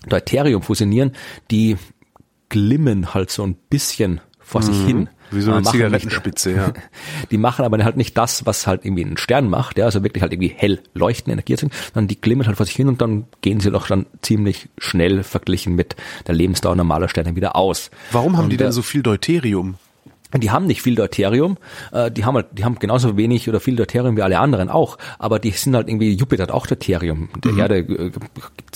Deuterium 0.08 0.62
fusionieren, 0.62 1.12
die 1.50 1.76
glimmen 2.48 3.14
halt 3.14 3.30
so 3.30 3.42
ein 3.44 3.56
bisschen 3.68 4.20
vor 4.38 4.60
mhm. 4.60 4.66
sich 4.66 4.86
hin. 4.86 5.08
Wie 5.30 5.40
so 5.40 5.52
eine 5.52 5.62
Zigarettenspitze, 5.64 6.50
nicht, 6.50 6.58
ja. 6.58 6.72
Die 7.30 7.38
machen 7.38 7.64
aber 7.64 7.82
halt 7.82 7.96
nicht 7.96 8.16
das, 8.16 8.46
was 8.46 8.66
halt 8.66 8.84
irgendwie 8.84 9.04
ein 9.04 9.16
Stern 9.16 9.48
macht, 9.48 9.78
ja, 9.78 9.86
also 9.86 10.04
wirklich 10.04 10.22
halt 10.22 10.32
irgendwie 10.32 10.54
hell 10.54 10.80
leuchten, 10.92 11.32
Energie 11.32 11.54
erzeugen, 11.54 11.72
sondern 11.92 12.08
die 12.08 12.20
glimmen 12.20 12.46
halt 12.46 12.56
vor 12.56 12.66
sich 12.66 12.76
hin 12.76 12.88
und 12.88 13.00
dann 13.00 13.24
gehen 13.40 13.58
sie 13.58 13.72
doch 13.72 13.88
dann 13.88 14.06
ziemlich 14.22 14.68
schnell 14.78 15.24
verglichen 15.24 15.74
mit 15.74 15.96
der 16.28 16.34
Lebensdauer 16.34 16.76
normaler 16.76 17.08
Sterne 17.08 17.34
wieder 17.34 17.56
aus. 17.56 17.90
Warum 18.12 18.36
haben 18.36 18.44
und, 18.44 18.50
die 18.50 18.58
denn 18.58 18.70
so 18.70 18.82
viel 18.82 19.02
Deuterium? 19.02 19.76
Die 20.36 20.50
haben 20.50 20.66
nicht 20.66 20.82
viel 20.82 20.96
Deuterium, 20.96 21.58
äh, 21.92 22.10
die 22.10 22.24
haben 22.24 22.34
halt, 22.34 22.46
die 22.52 22.64
haben 22.64 22.78
genauso 22.78 23.16
wenig 23.16 23.48
oder 23.48 23.60
viel 23.60 23.76
Deuterium 23.76 24.16
wie 24.16 24.22
alle 24.22 24.38
anderen 24.40 24.68
auch, 24.68 24.98
aber 25.18 25.38
die 25.38 25.50
sind 25.50 25.76
halt 25.76 25.88
irgendwie, 25.88 26.12
Jupiter 26.12 26.44
hat 26.44 26.50
auch 26.50 26.66
Deuterium, 26.66 27.28
der 27.44 27.52
mhm. 27.52 27.58
Erde 27.58 27.78
äh, 27.78 28.10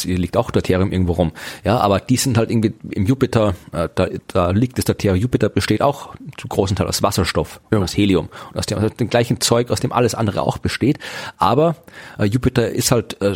liegt 0.05 0.37
auch 0.37 0.53
Deuterium 0.53 0.93
irgendwo 0.93 1.15
rum, 1.15 1.33
ja, 1.65 1.79
aber 1.79 1.99
die 1.99 2.17
sind 2.17 2.39
halt 2.39 2.51
irgendwie 2.51 2.75
im 2.91 3.07
Jupiter, 3.07 3.55
äh, 3.73 3.89
da, 3.95 4.09
da 4.29 4.51
liegt 4.51 4.79
das 4.79 4.85
Deuterium, 4.85 5.21
Jupiter 5.21 5.49
besteht 5.49 5.83
auch 5.83 6.15
zu 6.37 6.47
großen 6.47 6.77
Teil 6.77 6.87
aus 6.87 7.03
Wasserstoff, 7.03 7.61
ja. 7.73 7.79
aus 7.79 7.97
Helium, 7.97 8.29
und 8.53 8.59
aus 8.59 8.67
dem, 8.67 8.79
aus 8.79 8.95
dem 8.95 9.11
gleichen 9.11 9.41
Zeug, 9.41 9.71
aus 9.71 9.81
dem 9.81 9.93
alles 9.93 10.15
andere 10.15 10.43
auch 10.43 10.59
besteht, 10.59 11.01
aber 11.39 11.75
äh, 12.19 12.25
Jupiter 12.25 12.69
ist 12.71 12.93
halt 12.93 13.21
äh, 13.21 13.35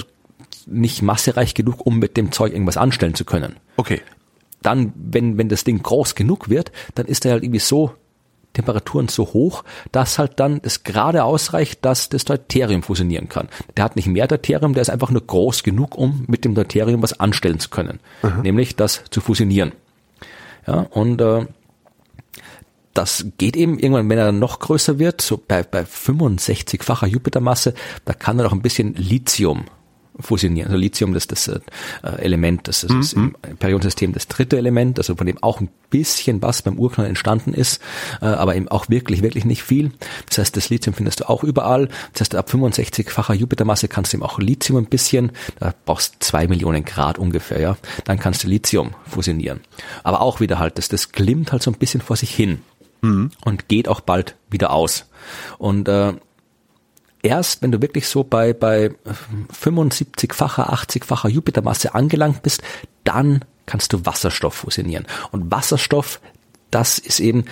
nicht 0.66 1.02
massereich 1.02 1.54
genug, 1.54 1.84
um 1.84 1.98
mit 1.98 2.16
dem 2.16 2.30
Zeug 2.30 2.52
irgendwas 2.52 2.76
anstellen 2.76 3.16
zu 3.16 3.24
können. 3.24 3.56
Okay 3.76 4.00
dann, 4.62 4.92
wenn, 4.94 5.38
wenn 5.38 5.48
das 5.48 5.64
Ding 5.64 5.82
groß 5.82 6.14
genug 6.14 6.48
wird, 6.48 6.72
dann 6.94 7.06
ist 7.06 7.26
er 7.26 7.32
halt 7.32 7.42
irgendwie 7.42 7.58
so 7.58 7.92
Temperaturen 8.52 9.09
so 9.09 9.25
hoch, 9.25 9.64
dass 9.92 10.18
halt 10.18 10.38
dann 10.40 10.61
es 10.62 10.85
gerade 10.85 11.25
ausreicht, 11.25 11.85
dass 11.85 12.09
das 12.09 12.25
Deuterium 12.25 12.82
fusionieren 12.82 13.28
kann. 13.28 13.49
Der 13.76 13.85
hat 13.85 13.97
nicht 13.97 14.06
mehr 14.06 14.26
Deuterium, 14.26 14.75
der 14.75 14.82
ist 14.82 14.90
einfach 14.90 15.11
nur 15.11 15.26
groß 15.26 15.62
genug, 15.62 15.97
um 15.97 16.25
mit 16.28 16.44
dem 16.44 16.54
Deuterium 16.54 17.02
was 17.02 17.18
anstellen 17.18 17.59
zu 17.59 17.71
können, 17.71 18.00
mhm. 18.23 18.42
nämlich 18.42 18.76
das 18.76 19.04
zu 19.11 19.21
fusionieren. 19.21 19.73
Ja, 20.66 20.87
und 20.90 21.21
äh, 21.21 21.47
das 22.94 23.26
geht 23.38 23.56
eben 23.56 23.78
irgendwann, 23.78 24.09
wenn 24.09 24.18
er 24.18 24.26
dann 24.26 24.38
noch 24.38 24.59
größer 24.59 24.99
wird, 24.99 25.23
so 25.23 25.38
bei, 25.38 25.62
bei 25.62 25.82
65-facher 25.82 27.06
Jupitermasse, 27.06 27.75
da 28.04 28.12
kann 28.12 28.38
er 28.38 28.44
noch 28.44 28.52
ein 28.52 28.62
bisschen 28.62 28.94
Lithium 28.94 29.64
fusionieren. 30.22 30.68
Also 30.68 30.80
Lithium, 30.80 31.14
das 31.14 31.26
das 31.26 31.48
äh, 31.48 31.60
Element, 32.02 32.68
das, 32.68 32.82
das 32.82 32.92
ist 32.92 33.12
im 33.14 33.34
Periodensystem 33.58 34.12
das 34.12 34.28
dritte 34.28 34.56
Element, 34.56 34.98
also 34.98 35.14
von 35.16 35.26
dem 35.26 35.42
auch 35.42 35.60
ein 35.60 35.68
bisschen 35.90 36.42
was 36.42 36.62
beim 36.62 36.78
Urknall 36.78 37.06
entstanden 37.06 37.54
ist, 37.54 37.80
äh, 38.20 38.26
aber 38.26 38.56
eben 38.56 38.68
auch 38.68 38.88
wirklich, 38.88 39.22
wirklich 39.22 39.44
nicht 39.44 39.62
viel. 39.62 39.92
Das 40.28 40.38
heißt, 40.38 40.56
das 40.56 40.70
Lithium 40.70 40.94
findest 40.94 41.20
du 41.20 41.28
auch 41.28 41.44
überall. 41.44 41.88
Das 42.12 42.20
heißt, 42.20 42.34
ab 42.34 42.50
65-facher 42.50 43.34
Jupitermasse 43.34 43.88
kannst 43.88 44.12
du 44.12 44.16
eben 44.16 44.24
auch 44.24 44.38
Lithium 44.38 44.78
ein 44.78 44.86
bisschen, 44.86 45.32
da 45.58 45.74
brauchst 45.84 46.16
zwei 46.20 46.46
Millionen 46.46 46.84
Grad 46.84 47.18
ungefähr, 47.18 47.60
ja. 47.60 47.76
Dann 48.04 48.18
kannst 48.18 48.44
du 48.44 48.48
Lithium 48.48 48.94
fusionieren. 49.06 49.60
Aber 50.02 50.20
auch 50.20 50.40
wieder 50.40 50.58
halt, 50.58 50.78
das, 50.78 50.88
das 50.88 51.12
glimmt 51.12 51.52
halt 51.52 51.62
so 51.62 51.70
ein 51.70 51.78
bisschen 51.78 52.00
vor 52.00 52.16
sich 52.16 52.34
hin 52.34 52.62
mhm. 53.02 53.30
und 53.44 53.68
geht 53.68 53.88
auch 53.88 54.00
bald 54.00 54.36
wieder 54.50 54.72
aus. 54.72 55.06
Und 55.58 55.88
äh, 55.88 56.14
erst, 57.22 57.62
wenn 57.62 57.72
du 57.72 57.80
wirklich 57.80 58.08
so 58.08 58.24
bei, 58.24 58.52
bei 58.52 58.90
75-facher, 59.62 60.72
80-facher 60.72 61.28
Jupitermasse 61.28 61.94
angelangt 61.94 62.42
bist, 62.42 62.62
dann 63.04 63.44
kannst 63.66 63.92
du 63.92 64.04
Wasserstoff 64.04 64.54
fusionieren. 64.54 65.06
Und 65.30 65.50
Wasserstoff, 65.50 66.20
das 66.70 66.98
ist 66.98 67.20
eben, 67.20 67.44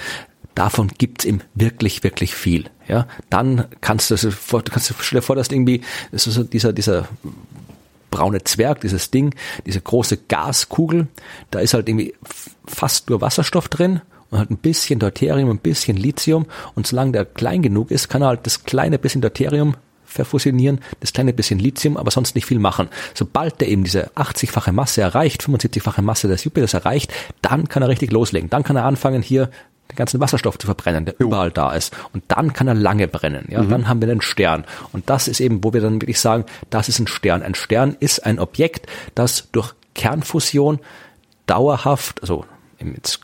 davon 0.55 0.89
gibt's 0.99 1.25
eben 1.25 1.41
wirklich, 1.55 2.03
wirklich 2.03 2.35
viel. 2.35 2.69
Ja, 2.89 3.07
dann 3.31 3.67
kannst 3.81 4.11
du, 4.11 4.17
kannst 4.17 4.91
du 4.91 4.95
stell 5.01 5.21
dir 5.21 5.23
vor, 5.23 5.37
dass 5.37 5.49
irgendwie, 5.49 5.83
das 6.11 6.27
ist 6.27 6.35
so 6.35 6.43
dieser, 6.43 6.73
dieser 6.73 7.09
braune 8.11 8.43
Zwerg, 8.43 8.81
dieses 8.81 9.13
Ding, 9.13 9.35
diese 9.67 9.81
große 9.81 10.17
Gaskugel, 10.17 11.07
da 11.53 11.61
ist 11.61 11.75
halt 11.75 11.89
irgendwie 11.89 12.15
fast 12.67 13.09
nur 13.09 13.21
Wasserstoff 13.21 13.69
drin 13.69 14.01
und 14.31 14.39
halt 14.39 14.51
ein 14.51 14.57
bisschen 14.57 14.99
Deuterium, 14.99 15.51
ein 15.51 15.59
bisschen 15.59 15.97
Lithium 15.97 16.47
und 16.75 16.87
solange 16.87 17.13
der 17.13 17.25
klein 17.25 17.63
genug 17.63 17.91
ist, 17.91 18.09
kann 18.09 18.23
er 18.23 18.29
halt 18.29 18.47
das 18.47 18.65
kleine 18.65 18.99
bisschen 18.99 19.21
Deuterium 19.21 19.75
verfusionieren, 20.05 20.81
das 21.01 21.13
kleine 21.13 21.33
bisschen 21.33 21.59
Lithium, 21.59 21.97
aber 21.97 22.11
sonst 22.11 22.35
nicht 22.35 22.47
viel 22.47 22.59
machen. 22.59 22.89
Sobald 23.15 23.63
er 23.63 23.69
eben 23.69 23.85
diese 23.85 24.11
80-fache 24.11 24.73
Masse 24.73 25.03
erreicht, 25.03 25.43
75-fache 25.43 26.03
Masse 26.03 26.29
des 26.29 26.45
Jupiters 26.45 26.75
erreicht, 26.75 27.13
dann 27.43 27.69
kann 27.69 27.83
er 27.83 27.89
richtig 27.89 28.11
loslegen. 28.11 28.51
Dann 28.51 28.65
kann 28.65 28.77
er 28.77 28.85
anfangen, 28.85 29.23
hier 29.23 29.51
den 29.91 29.97
ganzen 29.97 30.21
Wasserstoff 30.21 30.59
zu 30.59 30.67
verbrennen, 30.67 31.05
der 31.05 31.15
jo. 31.19 31.27
überall 31.27 31.51
da 31.51 31.73
ist. 31.73 31.97
Und 32.13 32.25
dann 32.29 32.53
kann 32.53 32.69
er 32.69 32.75
lange 32.75 33.09
brennen. 33.09 33.47
Ja, 33.49 33.63
mhm. 33.63 33.71
dann 33.71 33.89
haben 33.89 34.01
wir 34.01 34.11
einen 34.11 34.21
Stern. 34.21 34.65
Und 34.93 35.11
das 35.11 35.29
ist 35.29 35.41
eben, 35.41 35.63
wo 35.65 35.73
wir 35.73 35.81
dann 35.81 36.01
wirklich 36.01 36.21
sagen, 36.21 36.45
das 36.71 36.89
ist 36.89 36.99
ein 36.99 37.07
Stern. 37.07 37.43
Ein 37.43 37.55
Stern 37.55 37.97
ist 37.99 38.25
ein 38.25 38.39
Objekt, 38.39 38.87
das 39.15 39.49
durch 39.53 39.75
Kernfusion 39.95 40.81
dauerhaft, 41.47 42.23
also 42.23 42.45
jetzt 42.79 43.21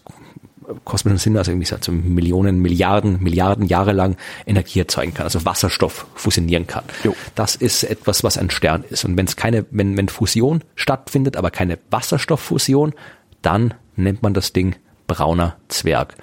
kosmischen 0.84 1.18
Sinne, 1.18 1.38
also 1.38 1.50
irgendwie 1.52 1.66
so 1.66 1.92
Millionen, 1.92 2.60
Milliarden, 2.60 3.22
Milliarden 3.22 3.66
Jahre 3.66 3.92
lang 3.92 4.16
Energie 4.46 4.80
erzeugen 4.80 5.14
kann, 5.14 5.24
also 5.24 5.44
Wasserstoff 5.44 6.06
fusionieren 6.14 6.66
kann. 6.66 6.84
Jo. 7.04 7.14
Das 7.34 7.56
ist 7.56 7.84
etwas, 7.84 8.24
was 8.24 8.38
ein 8.38 8.50
Stern 8.50 8.84
ist. 8.88 9.04
Und 9.04 9.16
wenn 9.16 9.26
es 9.26 9.36
keine, 9.36 9.66
wenn, 9.70 9.96
wenn 9.96 10.08
Fusion 10.08 10.62
stattfindet, 10.74 11.36
aber 11.36 11.50
keine 11.50 11.78
Wasserstofffusion, 11.90 12.94
dann 13.42 13.74
nennt 13.96 14.22
man 14.22 14.34
das 14.34 14.52
Ding 14.52 14.76
brauner 15.06 15.56
Zwerg. 15.68 16.14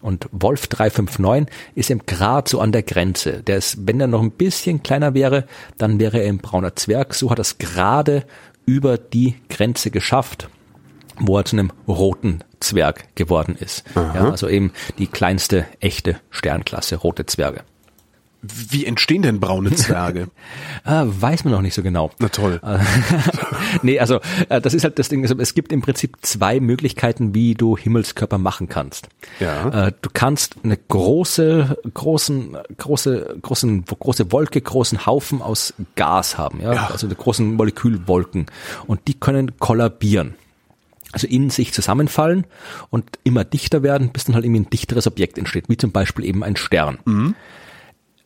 Und 0.00 0.28
Wolf 0.32 0.66
359 0.66 1.54
ist 1.74 1.90
eben 1.90 2.06
gerade 2.06 2.48
so 2.48 2.60
an 2.60 2.72
der 2.72 2.82
Grenze. 2.82 3.42
Der 3.42 3.58
ist, 3.58 3.86
wenn 3.86 4.00
er 4.00 4.06
noch 4.06 4.22
ein 4.22 4.30
bisschen 4.30 4.82
kleiner 4.82 5.12
wäre, 5.12 5.44
dann 5.76 6.00
wäre 6.00 6.22
er 6.22 6.30
ein 6.30 6.38
brauner 6.38 6.74
Zwerg. 6.74 7.14
So 7.14 7.30
hat 7.30 7.38
er 7.38 7.42
es 7.42 7.58
gerade 7.58 8.24
über 8.64 8.96
die 8.96 9.36
Grenze 9.50 9.90
geschafft 9.90 10.48
wo 11.20 11.38
er 11.38 11.44
zu 11.44 11.56
einem 11.56 11.70
roten 11.86 12.42
Zwerg 12.60 13.14
geworden 13.16 13.56
ist. 13.58 13.84
Ja, 13.94 14.30
also 14.30 14.48
eben 14.48 14.72
die 14.98 15.06
kleinste 15.06 15.66
echte 15.80 16.20
Sternklasse, 16.30 16.96
rote 16.96 17.26
Zwerge. 17.26 17.64
Wie 18.42 18.86
entstehen 18.86 19.20
denn 19.20 19.38
braune 19.38 19.74
Zwerge? 19.74 20.28
ah, 20.84 21.04
weiß 21.06 21.44
man 21.44 21.52
noch 21.52 21.60
nicht 21.60 21.74
so 21.74 21.82
genau. 21.82 22.10
Na 22.18 22.30
toll. 22.30 22.58
nee, 23.82 23.98
also 23.98 24.20
äh, 24.48 24.62
das 24.62 24.72
ist 24.72 24.82
halt 24.82 24.98
das 24.98 25.10
Ding. 25.10 25.22
Also, 25.22 25.36
es 25.38 25.52
gibt 25.52 25.72
im 25.72 25.82
Prinzip 25.82 26.16
zwei 26.22 26.58
Möglichkeiten, 26.58 27.34
wie 27.34 27.52
du 27.52 27.76
Himmelskörper 27.76 28.38
machen 28.38 28.70
kannst. 28.70 29.08
Ja. 29.40 29.88
Äh, 29.88 29.92
du 30.00 30.08
kannst 30.10 30.56
eine 30.64 30.78
große, 30.78 31.76
großen, 31.92 32.56
große, 32.78 33.36
großen, 33.42 33.84
große 33.84 34.32
Wolke, 34.32 34.62
großen 34.62 35.04
Haufen 35.04 35.42
aus 35.42 35.74
Gas 35.94 36.38
haben. 36.38 36.60
Ja, 36.62 36.72
ja. 36.72 36.86
also 36.90 37.08
großen 37.08 37.54
Molekülwolken 37.54 38.46
und 38.86 39.06
die 39.06 39.20
können 39.20 39.58
kollabieren 39.58 40.34
also 41.12 41.26
in 41.26 41.50
sich 41.50 41.72
zusammenfallen 41.72 42.46
und 42.90 43.04
immer 43.24 43.44
dichter 43.44 43.82
werden, 43.82 44.10
bis 44.10 44.24
dann 44.24 44.34
halt 44.34 44.44
irgendwie 44.44 44.60
ein 44.60 44.70
dichteres 44.70 45.06
Objekt 45.06 45.38
entsteht, 45.38 45.68
wie 45.68 45.76
zum 45.76 45.92
Beispiel 45.92 46.24
eben 46.24 46.42
ein 46.44 46.56
Stern. 46.56 46.98
Mhm. 47.04 47.34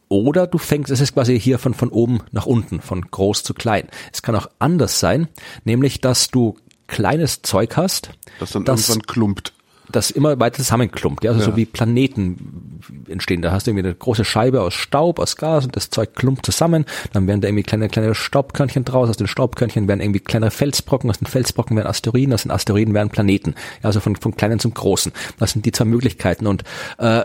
Oder 0.09 0.47
du 0.47 0.59
fängst, 0.59 0.91
es 0.91 1.01
ist 1.01 1.15
quasi 1.15 1.39
hier 1.41 1.59
von, 1.59 1.75
von 1.75 1.89
oben 1.89 2.21
nach 2.31 2.47
unten, 2.47 2.81
von 2.81 3.01
groß 3.03 3.43
zu 3.43 3.55
klein. 3.55 3.89
Es 4.13 4.23
kann 4.23 4.37
auch 4.37 4.49
anders 4.59 5.01
sein, 5.01 5.29
nämlich, 5.65 6.01
dass 6.01 6.29
du 6.29 6.57
kleines 6.87 7.43
Zeug 7.43 7.77
hast. 7.77 8.11
Das 8.39 8.53
dann 8.53 8.65
das 8.65 8.89
irgendwann 8.89 9.07
klumpt 9.07 9.53
das 9.91 10.11
immer 10.11 10.39
weiter 10.41 10.57
zusammenklumpt, 10.57 11.25
ja, 11.25 11.31
also 11.31 11.45
ja. 11.45 11.51
so 11.51 11.57
wie 11.57 11.67
Planeten 11.67 12.81
entstehen. 13.09 13.43
Da 13.43 13.53
hast 13.53 13.67
du 13.67 13.71
irgendwie 13.71 13.87
eine 13.87 13.95
große 13.95 14.25
Scheibe 14.25 14.63
aus 14.63 14.75
Staub, 14.75 15.19
aus 15.19 15.37
Gas 15.37 15.65
und 15.65 15.77
das 15.77 15.91
Zeug 15.91 16.15
klumpt 16.15 16.47
zusammen, 16.47 16.85
dann 17.13 17.27
werden 17.27 17.41
da 17.41 17.49
irgendwie 17.49 17.63
kleine, 17.63 17.89
kleine 17.89 18.15
Staubkörnchen 18.15 18.85
draus, 18.85 19.09
aus 19.09 19.17
den 19.17 19.27
Staubkörnchen 19.27 19.89
werden 19.89 20.01
irgendwie 20.01 20.21
kleinere 20.21 20.51
Felsbrocken, 20.51 21.11
aus 21.11 21.19
den 21.19 21.27
Felsbrocken 21.27 21.77
werden 21.77 21.89
Asteroiden, 21.89 22.33
aus 22.35 22.43
den 22.43 22.51
Asteroiden 22.51 22.95
werden 22.95 23.11
Planeten. 23.11 23.55
Ja, 23.83 23.87
also 23.89 24.01
von, 24.01 24.17
von 24.17 24.37
kleinen 24.37 24.59
zum 24.59 24.75
großen. 24.75 25.13
Das 25.39 25.53
sind 25.53 25.67
die 25.67 25.73
zwei 25.73 25.85
Möglichkeiten 25.85 26.47
und 26.47 26.65
äh, 26.99 27.25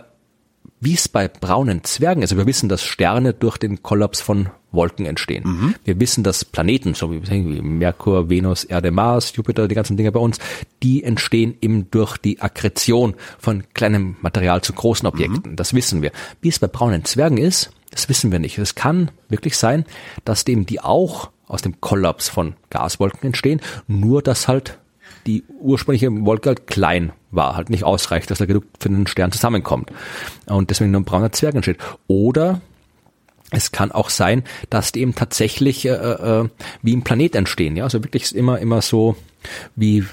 wie 0.79 0.93
es 0.93 1.07
bei 1.07 1.27
braunen 1.27 1.83
Zwergen 1.83 2.23
ist. 2.23 2.31
Also 2.31 2.41
wir 2.41 2.47
wissen, 2.47 2.69
dass 2.69 2.83
Sterne 2.83 3.33
durch 3.33 3.57
den 3.57 3.83
Kollaps 3.83 4.21
von 4.21 4.49
Wolken 4.71 5.05
entstehen. 5.05 5.43
Mhm. 5.45 5.75
Wir 5.83 5.99
wissen, 5.99 6.23
dass 6.23 6.45
Planeten, 6.45 6.93
so 6.93 7.11
wie 7.11 7.61
Merkur, 7.61 8.29
Venus, 8.29 8.63
Erde, 8.63 8.91
Mars, 8.91 9.35
Jupiter, 9.35 9.67
die 9.67 9.75
ganzen 9.75 9.97
Dinge 9.97 10.11
bei 10.11 10.19
uns, 10.19 10.37
die 10.83 11.03
entstehen 11.03 11.55
eben 11.61 11.89
durch 11.91 12.17
die 12.17 12.39
Akkretion 12.39 13.15
von 13.39 13.63
kleinem 13.73 14.15
Material 14.21 14.61
zu 14.61 14.73
großen 14.73 15.07
Objekten. 15.07 15.51
Mhm. 15.51 15.55
Das 15.55 15.73
wissen 15.73 16.01
wir. 16.01 16.11
Wie 16.41 16.49
es 16.49 16.59
bei 16.59 16.67
braunen 16.67 17.03
Zwergen 17.05 17.37
ist, 17.37 17.71
das 17.91 18.07
wissen 18.09 18.31
wir 18.31 18.39
nicht. 18.39 18.57
Es 18.57 18.75
kann 18.75 19.11
wirklich 19.27 19.57
sein, 19.57 19.85
dass 20.23 20.45
dem 20.45 20.65
die 20.65 20.79
auch 20.79 21.31
aus 21.47 21.63
dem 21.63 21.81
Kollaps 21.81 22.29
von 22.29 22.53
Gaswolken 22.69 23.23
entstehen, 23.23 23.59
nur 23.87 24.21
dass 24.21 24.47
halt 24.47 24.77
die 25.25 25.43
ursprüngliche 25.59 26.09
Wolke 26.25 26.49
halt 26.49 26.67
klein 26.67 27.11
war, 27.31 27.55
halt 27.55 27.69
nicht 27.69 27.83
ausreicht, 27.83 28.31
dass 28.31 28.39
er 28.39 28.47
genug 28.47 28.63
für 28.79 28.89
einen 28.89 29.07
Stern 29.07 29.31
zusammenkommt. 29.31 29.91
Und 30.45 30.69
deswegen 30.69 30.91
nur 30.91 31.01
ein 31.01 31.05
brauner 31.05 31.31
Zwerg 31.31 31.55
entsteht. 31.55 31.77
Oder 32.07 32.61
es 33.51 33.71
kann 33.71 33.91
auch 33.91 34.09
sein, 34.09 34.43
dass 34.69 34.91
die 34.91 35.01
eben 35.01 35.15
tatsächlich 35.15 35.85
äh, 35.85 35.89
äh, 35.91 36.49
wie 36.81 36.95
ein 36.95 37.03
Planet 37.03 37.35
entstehen. 37.35 37.75
Ja, 37.75 37.85
also 37.85 38.03
wirklich 38.03 38.35
immer 38.35 38.59
immer 38.59 38.81
so 38.81 39.15
wie 39.75 40.05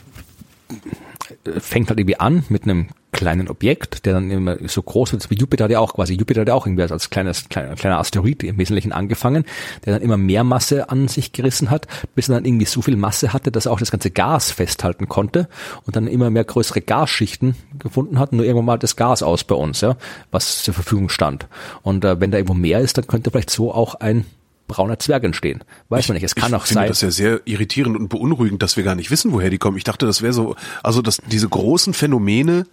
fängt 1.59 1.89
halt 1.89 1.99
irgendwie 1.99 2.19
an 2.19 2.45
mit 2.49 2.65
einem 2.65 2.89
kleinen 3.17 3.49
Objekt, 3.49 4.05
der 4.05 4.13
dann 4.13 4.31
immer 4.31 4.57
so 4.67 4.83
groß 4.83 5.13
wird, 5.13 5.31
wie 5.31 5.37
Jupiter 5.37 5.65
hat 5.65 5.71
ja 5.71 5.81
auch 5.81 5.95
quasi, 5.95 6.15
Jupiter 6.15 6.43
hat 6.43 6.49
ja 6.49 6.55
auch 6.55 6.67
irgendwie 6.67 6.83
als 6.83 7.09
kleines, 7.09 7.49
kleiner, 7.49 7.75
kleiner 7.75 7.99
Asteroid 7.99 8.43
im 8.43 8.59
Wesentlichen 8.59 8.93
angefangen, 8.93 9.45
der 9.85 9.95
dann 9.95 10.03
immer 10.03 10.19
mehr 10.19 10.45
Masse 10.45 10.91
an 10.91 11.09
sich 11.09 11.33
gerissen 11.33 11.71
hat, 11.71 11.87
bis 12.15 12.29
er 12.29 12.35
dann 12.35 12.45
irgendwie 12.45 12.67
so 12.67 12.83
viel 12.83 12.97
Masse 12.97 13.33
hatte, 13.33 13.51
dass 13.51 13.67
er 13.67 13.73
auch 13.73 13.79
das 13.79 13.91
ganze 13.91 14.11
Gas 14.11 14.51
festhalten 14.51 15.09
konnte 15.09 15.49
und 15.87 15.97
dann 15.97 16.07
immer 16.07 16.29
mehr 16.29 16.45
größere 16.45 16.83
Gasschichten 16.83 17.57
gefunden 17.79 18.19
hat, 18.19 18.33
nur 18.33 18.45
irgendwann 18.45 18.67
mal 18.67 18.79
das 18.79 18.97
Gas 18.97 19.23
aus 19.23 19.45
bei 19.45 19.55
uns, 19.55 19.81
ja, 19.81 19.97
was 20.31 20.63
zur 20.63 20.75
Verfügung 20.75 21.09
stand. 21.09 21.47
Und 21.83 22.05
äh, 22.05 22.21
wenn 22.21 22.31
da 22.31 22.39
irgendwo 22.39 22.55
mehr 22.55 22.81
ist, 22.81 22.99
dann 22.99 23.07
könnte 23.07 23.31
vielleicht 23.31 23.51
so 23.51 23.73
auch 23.73 23.95
ein 23.95 24.27
brauner 24.67 24.99
Zwerg 24.99 25.25
entstehen. 25.25 25.65
Weiß 25.89 26.05
ich, 26.05 26.09
man 26.09 26.15
nicht. 26.15 26.25
Es 26.25 26.35
kann 26.35 26.53
auch 26.55 26.67
sein. 26.67 26.89
Das 26.89 26.99
ist 26.99 27.03
ja 27.03 27.11
sehr 27.11 27.41
irritierend 27.45 27.97
und 27.97 28.09
beunruhigend, 28.09 28.63
dass 28.63 28.77
wir 28.77 28.85
gar 28.85 28.95
nicht 28.95 29.11
wissen, 29.11 29.33
woher 29.33 29.51
die 29.51 29.59
kommen. 29.59 29.77
Ich 29.77 29.85
dachte, 29.85 30.07
das 30.07 30.23
wäre 30.23 30.33
so, 30.33 30.57
also 30.83 31.03
dass 31.03 31.19
diese 31.27 31.49
großen 31.49 31.95
Phänomene 31.95 32.67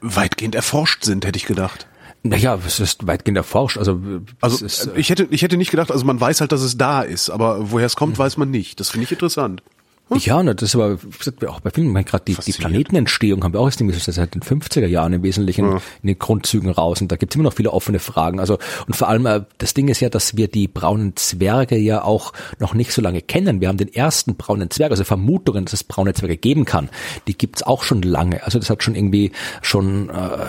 weitgehend 0.00 0.54
erforscht 0.54 1.04
sind, 1.04 1.24
hätte 1.26 1.36
ich 1.36 1.46
gedacht. 1.46 1.86
Naja, 2.22 2.58
es 2.66 2.80
ist 2.80 3.06
weitgehend 3.06 3.38
erforscht. 3.38 3.78
Also, 3.78 4.00
also 4.40 4.64
ist, 4.64 4.90
ich 4.94 5.08
hätte 5.08 5.26
ich 5.30 5.42
hätte 5.42 5.56
nicht 5.56 5.70
gedacht, 5.70 5.90
also 5.90 6.04
man 6.04 6.20
weiß 6.20 6.40
halt, 6.40 6.52
dass 6.52 6.60
es 6.60 6.76
da 6.76 7.00
ist, 7.02 7.30
aber 7.30 7.70
woher 7.70 7.86
es 7.86 7.96
kommt, 7.96 8.14
mhm. 8.14 8.18
weiß 8.18 8.36
man 8.36 8.50
nicht. 8.50 8.78
Das 8.80 8.90
finde 8.90 9.04
ich 9.04 9.12
interessant. 9.12 9.62
Hm? 10.10 10.18
Ja, 10.18 10.42
ne, 10.42 10.54
das 10.54 10.70
ist 10.70 10.74
aber 10.74 10.98
auch 11.46 11.60
bei 11.60 11.70
Filmen, 11.70 12.04
gerade 12.04 12.24
die, 12.26 12.34
die 12.34 12.52
Planetenentstehung 12.52 13.44
haben 13.44 13.52
wir 13.52 13.60
auch 13.60 13.66
erst 13.66 13.80
irgendwie 13.80 13.98
seit 13.98 14.34
den 14.34 14.42
50er 14.42 14.86
Jahren 14.86 15.12
im 15.12 15.22
Wesentlichen 15.22 15.66
ja. 15.66 15.80
in 16.02 16.08
den 16.08 16.18
Grundzügen 16.18 16.70
raus 16.70 17.00
und 17.00 17.12
da 17.12 17.16
gibt's 17.16 17.36
immer 17.36 17.44
noch 17.44 17.52
viele 17.52 17.72
offene 17.72 18.00
Fragen. 18.00 18.40
Also 18.40 18.58
und 18.86 18.96
vor 18.96 19.08
allem 19.08 19.24
äh, 19.26 19.42
das 19.58 19.74
Ding 19.74 19.88
ist 19.88 20.00
ja, 20.00 20.08
dass 20.08 20.36
wir 20.36 20.48
die 20.48 20.66
braunen 20.66 21.14
Zwerge 21.16 21.76
ja 21.76 22.02
auch 22.02 22.32
noch 22.58 22.74
nicht 22.74 22.92
so 22.92 23.00
lange 23.00 23.22
kennen. 23.22 23.60
Wir 23.60 23.68
haben 23.68 23.78
den 23.78 23.92
ersten 23.92 24.34
braunen 24.36 24.70
Zwerg, 24.70 24.90
also 24.90 25.04
Vermutungen, 25.04 25.64
dass 25.64 25.74
es 25.74 25.84
braune 25.84 26.12
Zwerge 26.12 26.36
geben 26.36 26.64
kann, 26.64 26.88
die 27.28 27.38
gibt's 27.38 27.62
auch 27.62 27.84
schon 27.84 28.02
lange. 28.02 28.42
Also 28.42 28.58
das 28.58 28.68
hat 28.68 28.82
schon 28.82 28.96
irgendwie 28.96 29.30
schon 29.62 30.10
äh, 30.10 30.46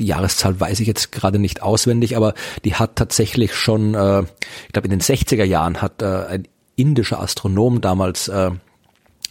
die 0.00 0.06
Jahreszahl 0.06 0.58
weiß 0.58 0.80
ich 0.80 0.88
jetzt 0.88 1.12
gerade 1.12 1.38
nicht 1.38 1.62
auswendig, 1.62 2.16
aber 2.16 2.34
die 2.64 2.74
hat 2.74 2.96
tatsächlich 2.96 3.54
schon, 3.54 3.94
äh, 3.94 4.22
ich 4.22 4.72
glaube 4.72 4.88
in 4.88 4.90
den 4.90 5.00
60er 5.00 5.44
Jahren 5.44 5.80
hat 5.82 6.02
äh, 6.02 6.26
ein 6.26 6.48
indischer 6.76 7.20
Astronom 7.20 7.80
damals 7.80 8.28
äh, 8.28 8.50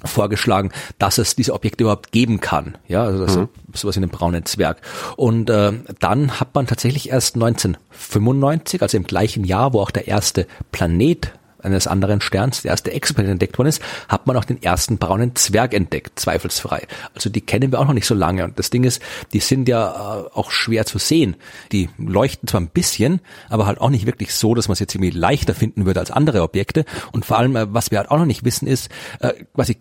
vorgeschlagen, 0.03 0.71
dass 0.99 1.17
es 1.17 1.35
diese 1.35 1.53
Objekte 1.53 1.83
überhaupt 1.83 2.11
geben 2.11 2.39
kann. 2.39 2.77
Ja, 2.87 3.03
also, 3.03 3.41
mhm. 3.41 3.49
sowas 3.73 3.97
in 3.97 4.03
einem 4.03 4.11
braunen 4.11 4.45
Zwerg. 4.45 4.81
Und 5.15 5.49
äh, 5.49 5.73
dann 5.99 6.39
hat 6.39 6.53
man 6.55 6.67
tatsächlich 6.67 7.09
erst 7.09 7.35
1995, 7.35 8.81
also 8.81 8.97
im 8.97 9.03
gleichen 9.03 9.43
Jahr, 9.43 9.73
wo 9.73 9.79
auch 9.79 9.91
der 9.91 10.07
erste 10.07 10.47
Planet 10.71 11.33
eines 11.63 11.87
anderen 11.87 12.21
Sterns, 12.21 12.61
der 12.61 12.71
erste 12.71 12.91
Exoplanet 12.91 13.31
entdeckt 13.31 13.57
worden 13.57 13.69
ist, 13.69 13.81
hat 14.07 14.27
man 14.27 14.37
auch 14.37 14.45
den 14.45 14.61
ersten 14.61 14.97
braunen 14.97 15.35
Zwerg 15.35 15.73
entdeckt, 15.73 16.19
zweifelsfrei. 16.19 16.87
Also 17.13 17.29
die 17.29 17.41
kennen 17.41 17.71
wir 17.71 17.79
auch 17.79 17.87
noch 17.87 17.93
nicht 17.93 18.05
so 18.05 18.15
lange. 18.15 18.43
Und 18.43 18.59
das 18.59 18.69
Ding 18.69 18.83
ist, 18.83 19.01
die 19.33 19.39
sind 19.39 19.67
ja 19.67 19.89
äh, 19.89 20.29
auch 20.33 20.51
schwer 20.51 20.85
zu 20.85 20.97
sehen. 20.97 21.35
Die 21.71 21.89
leuchten 21.97 22.47
zwar 22.47 22.61
ein 22.61 22.69
bisschen, 22.69 23.21
aber 23.49 23.65
halt 23.65 23.81
auch 23.81 23.89
nicht 23.89 24.05
wirklich 24.05 24.33
so, 24.33 24.55
dass 24.55 24.67
man 24.67 24.73
es 24.73 24.79
jetzt 24.79 24.95
irgendwie 24.95 25.11
leichter 25.11 25.55
finden 25.55 25.85
würde 25.85 25.99
als 25.99 26.11
andere 26.11 26.41
Objekte. 26.41 26.85
Und 27.11 27.25
vor 27.25 27.37
allem, 27.37 27.55
äh, 27.55 27.73
was 27.73 27.91
wir 27.91 27.99
halt 27.99 28.11
auch 28.11 28.17
noch 28.17 28.25
nicht 28.25 28.43
wissen, 28.43 28.67
ist, 28.67 28.89
äh, 29.19 29.33
quasi 29.53 29.77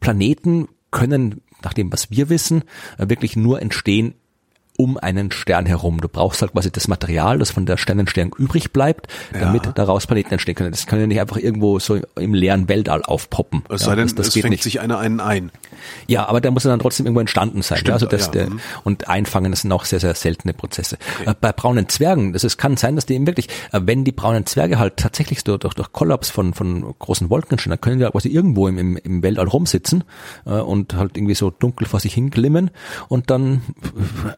Planeten 0.00 0.68
können 0.90 1.42
nach 1.62 1.72
dem, 1.72 1.92
was 1.92 2.10
wir 2.10 2.28
wissen, 2.28 2.62
äh, 2.98 3.08
wirklich 3.08 3.36
nur 3.36 3.60
entstehen 3.60 4.14
um 4.76 4.98
einen 4.98 5.30
Stern 5.30 5.66
herum. 5.66 6.00
Du 6.00 6.08
brauchst 6.08 6.42
halt 6.42 6.52
quasi 6.52 6.70
das 6.70 6.88
Material, 6.88 7.38
das 7.38 7.50
von 7.50 7.66
der 7.66 7.76
Sternenstern 7.76 8.30
übrig 8.38 8.72
bleibt, 8.72 9.08
damit 9.32 9.66
ja. 9.66 9.72
daraus 9.72 10.06
Planeten 10.06 10.32
entstehen 10.32 10.54
können. 10.54 10.70
Das 10.70 10.86
kann 10.86 10.98
ja 11.00 11.06
nicht 11.06 11.20
einfach 11.20 11.36
irgendwo 11.36 11.78
so 11.78 12.00
im 12.18 12.34
leeren 12.34 12.68
Weltall 12.68 13.02
aufpoppen. 13.02 13.62
Es 13.68 13.82
sei 13.82 13.90
ja, 13.90 13.96
denn, 13.96 14.06
das, 14.06 14.14
das 14.14 14.28
es 14.28 14.34
fängt 14.34 14.50
nicht. 14.50 14.62
sich 14.62 14.80
einer 14.80 14.98
einen 14.98 15.20
ein. 15.20 15.50
Ja, 16.06 16.26
aber 16.28 16.40
der 16.40 16.50
muss 16.50 16.62
dann 16.64 16.78
trotzdem 16.78 17.06
irgendwo 17.06 17.20
entstanden 17.20 17.62
sein. 17.62 17.78
Stimmt, 17.78 17.92
also 17.92 18.06
das, 18.06 18.26
ja. 18.26 18.32
der, 18.32 18.46
Mhm. 18.46 18.60
und 18.84 19.08
einfangen, 19.08 19.50
das 19.52 19.62
sind 19.62 19.72
auch 19.72 19.84
sehr, 19.84 20.00
sehr 20.00 20.14
seltene 20.14 20.54
Prozesse. 20.54 20.98
Äh, 21.24 21.34
Bei 21.40 21.52
braunen 21.52 21.88
Zwergen, 21.88 22.32
das 22.32 22.44
ist, 22.44 22.58
kann 22.58 22.76
sein, 22.76 22.96
dass 22.96 23.06
die 23.06 23.14
eben 23.14 23.26
wirklich, 23.26 23.48
äh, 23.72 23.80
wenn 23.84 24.04
die 24.04 24.12
braunen 24.12 24.46
Zwerge 24.46 24.78
halt 24.78 24.96
tatsächlich 24.96 25.42
durch, 25.44 25.58
durch, 25.58 25.74
durch 25.74 25.92
Kollaps 25.92 26.30
von, 26.30 26.54
von 26.54 26.94
großen 26.98 27.30
Wolken 27.30 27.52
entstehen, 27.52 27.70
dann 27.70 27.80
können 27.80 27.98
die 27.98 28.04
halt 28.04 28.12
quasi 28.12 28.28
irgendwo 28.28 28.68
im, 28.68 28.78
im, 28.78 28.96
im 28.96 29.22
Weltall 29.22 29.48
rumsitzen 29.48 30.04
äh, 30.44 30.50
und 30.50 30.94
halt 30.94 31.16
irgendwie 31.16 31.34
so 31.34 31.50
dunkel 31.50 31.86
vor 31.86 32.00
sich 32.00 32.14
hinglimmen 32.14 32.70
und 33.08 33.30
dann 33.30 33.62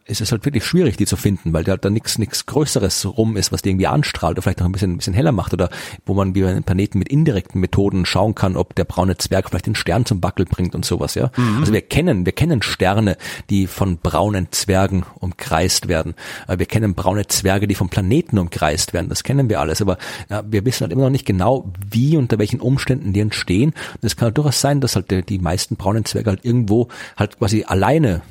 ist 0.04 0.20
es 0.20 0.27
halt 0.32 0.44
wirklich 0.44 0.64
schwierig, 0.64 0.96
die 0.96 1.06
zu 1.06 1.16
finden, 1.16 1.52
weil 1.52 1.64
da 1.64 1.72
halt 1.72 1.84
da 1.84 1.90
nichts 1.90 2.18
nichts 2.18 2.46
Größeres 2.46 3.06
rum 3.16 3.36
ist, 3.36 3.52
was 3.52 3.62
die 3.62 3.70
irgendwie 3.70 3.86
anstrahlt 3.86 4.32
oder 4.32 4.42
vielleicht 4.42 4.60
noch 4.60 4.66
ein 4.66 4.72
bisschen, 4.72 4.92
ein 4.92 4.96
bisschen 4.98 5.14
heller 5.14 5.32
macht 5.32 5.52
oder 5.52 5.70
wo 6.06 6.14
man 6.14 6.34
wie 6.34 6.42
bei 6.42 6.50
einem 6.50 6.64
Planeten 6.64 6.98
mit 6.98 7.08
indirekten 7.08 7.60
Methoden 7.60 8.06
schauen 8.06 8.34
kann, 8.34 8.56
ob 8.56 8.74
der 8.74 8.84
braune 8.84 9.16
Zwerg 9.16 9.48
vielleicht 9.48 9.66
den 9.66 9.74
Stern 9.74 10.04
zum 10.04 10.22
Wackel 10.22 10.44
bringt 10.46 10.74
und 10.74 10.84
sowas, 10.84 11.14
ja. 11.14 11.30
Also 11.60 11.72
wir 11.72 11.82
kennen, 11.82 12.24
wir 12.26 12.32
kennen 12.32 12.62
Sterne, 12.62 13.16
die 13.50 13.66
von 13.66 13.98
braunen 13.98 14.48
Zwergen 14.50 15.04
umkreist 15.20 15.88
werden. 15.88 16.14
Äh, 16.46 16.58
Wir 16.58 16.66
kennen 16.66 16.94
braune 16.94 17.26
Zwerge, 17.26 17.66
die 17.66 17.74
von 17.74 17.88
Planeten 17.88 18.38
umkreist 18.38 18.92
werden. 18.92 19.08
Das 19.08 19.22
kennen 19.22 19.48
wir 19.48 19.60
alles, 19.60 19.80
aber 19.82 19.98
ja, 20.30 20.42
wir 20.48 20.64
wissen 20.64 20.82
halt 20.82 20.92
immer 20.92 21.02
noch 21.02 21.10
nicht 21.10 21.26
genau, 21.26 21.70
wie 21.90 22.16
unter 22.16 22.38
welchen 22.38 22.60
Umständen 22.60 23.12
die 23.12 23.20
entstehen. 23.20 23.70
Und 23.70 24.04
es 24.04 24.16
kann 24.16 24.26
halt 24.26 24.38
durchaus 24.38 24.60
sein, 24.60 24.80
dass 24.80 24.96
halt 24.96 25.10
die, 25.10 25.22
die 25.22 25.38
meisten 25.38 25.76
braunen 25.76 26.04
Zwerge 26.04 26.30
halt 26.30 26.44
irgendwo 26.44 26.88
halt 27.16 27.38
quasi 27.38 27.64
alleine 27.66 28.22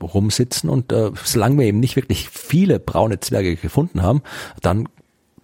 rumsitzen 0.00 0.70
und 0.70 0.92
äh, 0.92 1.10
solange 1.24 1.58
wir 1.58 1.66
eben 1.66 1.80
nicht 1.80 1.96
wirklich 1.96 2.28
viele 2.28 2.78
braune 2.78 3.20
Zwerge 3.20 3.56
gefunden 3.56 4.02
haben, 4.02 4.22
dann 4.62 4.88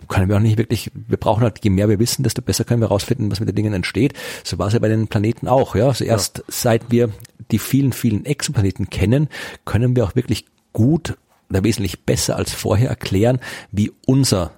können 0.09 0.29
wir 0.29 0.37
auch 0.37 0.41
nicht 0.41 0.59
wirklich, 0.59 0.91
wir 0.95 1.19
brauchen 1.19 1.43
halt, 1.43 1.61
je 1.63 1.71
mehr 1.71 1.89
wir 1.89 1.99
wissen, 1.99 2.23
desto 2.23 2.43
besser 2.43 2.65
können 2.65 2.81
wir 2.81 2.89
herausfinden, 2.89 3.31
was 3.31 3.41
mit 3.41 3.49
den 3.49 3.57
Dingen 3.57 3.73
entsteht. 3.73 4.15
So 4.45 4.59
war 4.59 4.67
es 4.67 4.73
ja 4.73 4.79
bei 4.79 4.89
den 4.89 5.09
Planeten 5.09 5.47
auch, 5.47 5.75
ja. 5.75 5.89
Also 5.89 6.05
erst 6.05 6.43
seit 6.49 6.91
wir 6.91 7.11
die 7.51 7.59
vielen, 7.59 7.93
vielen 7.93 8.25
Exoplaneten 8.27 8.91
kennen, 8.91 9.29
können 9.65 9.97
wir 9.97 10.05
auch 10.05 10.17
wirklich 10.17 10.47
gut 10.73 11.17
oder 11.49 11.65
wesentlich 11.65 12.05
besser 12.05 12.37
als 12.37 12.53
vorher 12.53 12.89
erklären, 12.89 13.41
wie 13.73 13.93
unser 14.07 14.53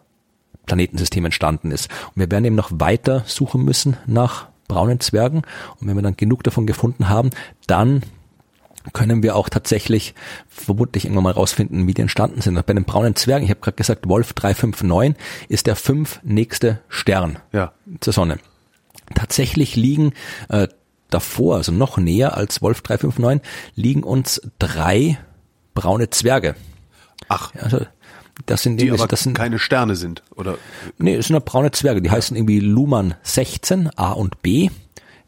Planetensystem 0.67 1.25
entstanden 1.25 1.71
ist. 1.71 1.91
Und 2.15 2.21
wir 2.21 2.31
werden 2.31 2.45
eben 2.45 2.57
noch 2.57 2.71
weiter 2.73 3.25
suchen 3.27 3.65
müssen 3.65 3.97
nach 4.07 4.49
braunen 4.69 5.01
Zwergen. 5.01 5.43
Und 5.81 5.89
wenn 5.89 5.97
wir 5.97 6.03
dann 6.03 6.17
genug 6.17 6.45
davon 6.45 6.67
gefunden 6.67 7.09
haben, 7.09 7.31
dann 7.67 8.03
können 8.93 9.23
wir 9.23 9.37
auch 9.37 9.49
tatsächlich 9.49 10.15
vermutlich 10.49 11.05
irgendwann 11.05 11.25
mal 11.25 11.33
rausfinden, 11.33 11.87
wie 11.87 11.95
die 11.95 12.03
entstanden 12.03 12.41
sind. 12.41 12.55
Bei 12.67 12.73
den 12.73 12.85
braunen 12.85 13.15
Zwergen, 13.17 13.45
ich 13.45 13.51
habe 13.51 13.61
gerade 13.61 13.77
gesagt, 13.77 14.09
Wolf 14.09 14.33
359 14.33 15.17
ist 15.49 15.67
der 15.67 15.77
fünf 15.77 16.21
nächste 16.23 16.81
Stern 16.89 17.39
Ja. 17.53 17.73
zur 18.01 18.13
Sonne. 18.13 18.39
Tatsächlich 19.15 19.77
liegen 19.77 20.13
äh, 20.49 20.69
davor, 21.11 21.57
also 21.57 21.73
noch 21.73 21.99
näher 21.99 22.37
als 22.37 22.63
Wolf 22.63 22.81
359, 22.83 23.47
liegen 23.75 24.03
uns 24.03 24.41
drei 24.59 25.19
braune 25.75 26.11
Zwerge. 26.11 26.55
Ach, 27.29 27.53
Also 27.59 27.87
das 28.47 28.63
sind 28.63 28.81
die 28.81 28.91
aber 28.91 29.07
das 29.07 29.21
sind 29.23 29.35
keine 29.37 29.59
Sterne 29.59 29.95
sind, 29.95 30.23
oder? 30.35 30.57
Nee, 30.99 31.15
es 31.17 31.27
sind 31.27 31.35
nur 31.35 31.41
braune 31.43 31.71
Zwerge. 31.71 32.01
Die 32.03 32.11
heißen 32.11 32.37
irgendwie 32.37 32.61
Luhmann 32.61 33.15
16, 33.23 33.91
A 33.97 34.13
und 34.13 34.43
B. 34.43 34.71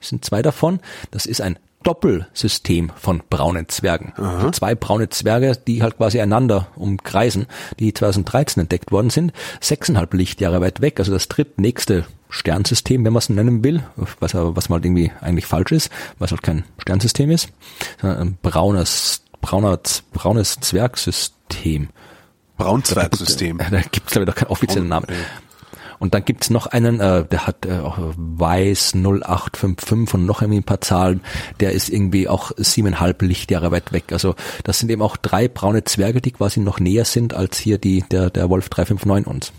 Es 0.01 0.09
sind 0.09 0.25
zwei 0.25 0.43
davon. 0.43 0.81
Das 1.11 1.27
ist 1.27 1.41
ein 1.41 1.59
Doppelsystem 1.85 2.91
von 2.97 3.23
braunen 3.31 3.69
Zwergen. 3.69 4.13
Also 4.17 4.51
zwei 4.51 4.75
braune 4.75 5.09
Zwerge, 5.11 5.57
die 5.67 5.83
halt 5.83 5.97
quasi 5.97 6.21
einander 6.21 6.67
umkreisen, 6.75 7.47
die 7.79 7.95
2013 7.95 8.63
entdeckt 8.63 8.91
worden 8.91 9.11
sind, 9.11 9.33
sechseinhalb 9.61 10.13
Lichtjahre 10.15 10.61
weit 10.61 10.81
weg, 10.81 10.99
also 10.99 11.13
das 11.13 11.29
drittnächste 11.29 12.05
Sternsystem, 12.29 13.05
wenn 13.05 13.13
man 13.13 13.19
es 13.19 13.29
nennen 13.29 13.63
will, 13.63 13.85
was 14.19 14.35
aber, 14.35 14.57
was 14.57 14.69
mal 14.69 14.77
halt 14.77 14.87
irgendwie 14.87 15.13
eigentlich 15.21 15.47
falsch 15.47 15.73
ist, 15.73 15.91
was 16.19 16.33
halt 16.33 16.43
kein 16.43 16.65
Sternsystem 16.79 17.31
ist, 17.31 17.51
sondern 18.01 18.21
ein 18.21 18.39
braunes, 18.43 19.23
brauner, 19.41 19.79
braunes 20.13 20.59
Zwergsystem. 20.61 21.91
Braunzwergsystem. 22.57 23.59
Da 23.71 23.81
gibt's 23.81 24.13
glaube 24.13 24.23
ich 24.23 24.27
noch 24.27 24.35
keinen 24.35 24.51
offiziellen 24.51 24.89
Namen. 24.89 25.07
Und 26.05 26.13
dann 26.13 26.23
gibt's 26.23 26.51
noch 26.51 26.67
einen, 26.67 27.01
äh, 27.01 27.25
der 27.25 27.47
hat 27.47 27.65
äh, 27.65 27.79
auch 27.79 27.97
Weiß 27.99 28.95
0855 28.95 30.13
und 30.13 30.27
noch 30.27 30.43
irgendwie 30.43 30.61
ein 30.61 30.65
paar 30.65 30.83
Zahlen, 30.83 31.23
der 31.61 31.73
ist 31.73 31.89
irgendwie 31.89 32.29
auch 32.29 32.53
siebeneinhalb 32.59 33.23
Lichtjahre 33.23 33.71
weit 33.71 33.91
weg. 33.95 34.13
Also 34.13 34.35
das 34.65 34.79
sind 34.79 34.91
eben 34.91 35.01
auch 35.01 35.17
drei 35.17 35.49
braune 35.49 35.85
Zwerge, 35.85 36.21
die 36.21 36.33
quasi 36.33 36.61
noch 36.61 36.79
näher 36.79 37.07
sind 37.07 37.33
als 37.33 37.57
hier 37.57 37.79
die 37.79 38.05
der, 38.11 38.29
der 38.29 38.51
Wolf 38.51 38.69
359 38.69 39.27
uns. 39.27 39.53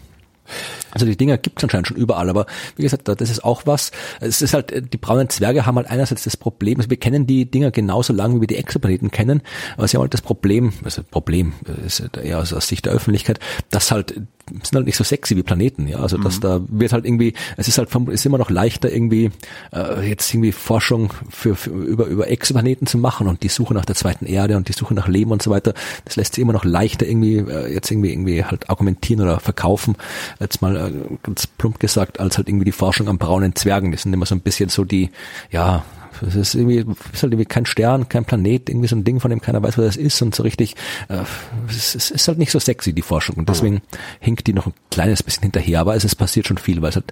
Also 0.91 1.08
die 1.08 1.17
Dinger 1.17 1.39
gibt's 1.39 1.63
anscheinend 1.63 1.88
schon 1.88 1.97
überall, 1.97 2.29
aber 2.29 2.45
wie 2.75 2.84
gesagt, 2.84 3.08
das 3.08 3.29
ist 3.31 3.43
auch 3.43 3.63
was. 3.65 3.89
Es 4.19 4.43
ist 4.43 4.53
halt, 4.53 4.71
äh, 4.71 4.84
die 4.84 4.97
braunen 4.97 5.29
Zwerge 5.29 5.65
haben 5.65 5.77
halt 5.77 5.89
einerseits 5.89 6.25
das 6.25 6.38
Problem, 6.38 6.77
also 6.77 6.91
wir 6.91 6.97
kennen 6.97 7.25
die 7.25 7.49
Dinger 7.49 7.71
genauso 7.71 8.13
lange, 8.13 8.36
wie 8.36 8.41
wir 8.41 8.47
die 8.47 8.58
Exoplaneten 8.58 9.10
kennen, 9.10 9.41
aber 9.77 9.88
sie 9.88 9.97
haben 9.97 10.03
halt 10.03 10.13
das 10.13 10.21
Problem, 10.21 10.73
also 10.84 11.01
Problem 11.01 11.53
äh, 11.67 11.88
ist 11.88 12.03
eher 12.17 12.38
aus 12.38 12.49
Sicht 12.67 12.86
der 12.86 12.93
Öffentlichkeit, 12.93 13.39
dass 13.71 13.89
halt 13.89 14.21
sind 14.49 14.75
halt 14.75 14.86
nicht 14.86 14.97
so 14.97 15.03
sexy 15.03 15.36
wie 15.36 15.43
Planeten, 15.43 15.88
ja. 15.88 15.97
Also 15.99 16.17
dass 16.17 16.39
da 16.39 16.62
wird 16.67 16.93
halt 16.93 17.05
irgendwie, 17.05 17.34
es 17.58 17.67
ist 17.67 17.77
halt 17.77 17.89
ist 18.10 18.25
immer 18.25 18.38
noch 18.38 18.49
leichter 18.49 18.91
irgendwie 18.91 19.31
äh, 19.73 20.08
jetzt 20.08 20.31
irgendwie 20.34 20.51
Forschung 20.51 21.13
für, 21.29 21.55
für 21.55 21.71
über 21.71 22.05
über 22.05 22.29
Exoplaneten 22.29 22.88
zu 22.88 22.97
machen 22.97 23.27
und 23.27 23.43
die 23.43 23.49
Suche 23.49 23.73
nach 23.73 23.86
der 23.86 23.95
zweiten 23.95 24.25
Erde 24.25 24.58
und 24.58 24.67
die 24.67 24.73
Suche 24.73 24.93
nach 24.93 25.08
Leben 25.08 25.31
und 25.31 25.41
so 25.41 25.51
weiter. 25.51 25.73
Das 26.05 26.15
lässt 26.15 26.36
sich 26.36 26.41
immer 26.41 26.53
noch 26.53 26.65
leichter 26.65 27.08
irgendwie 27.08 27.38
äh, 27.38 27.73
jetzt 27.73 27.89
irgendwie 27.89 28.12
irgendwie 28.12 28.43
halt 28.43 28.69
argumentieren 28.69 29.21
oder 29.21 29.39
verkaufen. 29.39 29.95
Jetzt 30.39 30.62
mal 30.62 30.75
äh, 30.75 30.91
ganz 31.23 31.47
plump 31.47 31.79
gesagt, 31.79 32.19
als 32.19 32.38
halt 32.38 32.47
irgendwie 32.47 32.65
die 32.65 32.71
Forschung 32.71 33.08
am 33.08 33.17
braunen 33.17 33.55
Zwergen. 33.55 33.91
Das 33.91 34.03
sind 34.03 34.13
immer 34.13 34.25
so 34.25 34.36
ein 34.36 34.41
bisschen 34.41 34.69
so 34.69 34.84
die, 34.84 35.10
ja, 35.51 35.84
es 36.21 36.36
ist 36.36 36.56
irgendwie, 36.56 36.78
ist 36.78 37.23
halt 37.23 37.34
irgendwie 37.34 37.45
kein 37.45 37.65
Stern, 37.65 38.08
kein 38.10 38.25
Planet, 38.25 38.69
irgendwie 38.69 38.88
so 38.88 38.95
ein 38.95 39.04
Ding, 39.04 39.19
von 39.19 39.30
dem 39.32 39.41
keiner 39.41 39.62
weiß, 39.63 39.78
was 39.78 39.86
das 39.86 39.97
ist 39.97 40.21
und 40.21 40.36
so 40.36 40.43
richtig, 40.43 40.75
äh, 41.10 41.23
es, 41.67 41.75
ist- 41.78 41.95
es 41.95 42.12
ist 42.12 42.28
halt 42.28 42.38
nicht 42.38 42.51
so 42.51 42.60
sexy, 42.60 42.93
die 42.93 43.01
Forschung 43.01 43.36
und 43.38 43.49
deswegen 43.49 43.82
hinkt 44.19 44.47
die 44.47 44.54
noch 44.54 44.67
ein 44.67 44.73
kleines 44.91 45.23
bisschen 45.23 45.43
hinterher, 45.43 45.80
aber 45.82 45.95
es 45.95 46.04
ist 46.06 46.15
passiert 46.15 46.47
schon 46.47 46.58
viel, 46.58 46.82
weil 46.82 46.89
es 46.89 46.95
halt 46.95 47.12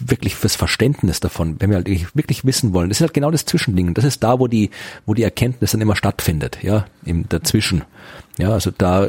wirklich 0.00 0.34
fürs 0.34 0.56
Verständnis 0.56 1.20
davon, 1.20 1.56
wenn 1.60 1.70
wir 1.70 1.76
halt 1.76 1.88
wirklich 2.16 2.44
wissen 2.44 2.72
wollen, 2.72 2.88
das 2.88 2.98
ist 2.98 3.02
halt 3.02 3.14
genau 3.14 3.30
das 3.30 3.44
Zwischending. 3.44 3.94
Das 3.94 4.04
ist 4.04 4.24
da, 4.24 4.40
wo 4.40 4.48
die, 4.48 4.70
wo 5.06 5.14
die 5.14 5.22
Erkenntnis 5.22 5.70
dann 5.70 5.80
immer 5.80 5.94
stattfindet, 5.94 6.58
ja, 6.62 6.86
im 7.04 7.28
dazwischen. 7.28 7.84
Ja, 8.38 8.50
also 8.50 8.72
da 8.76 9.06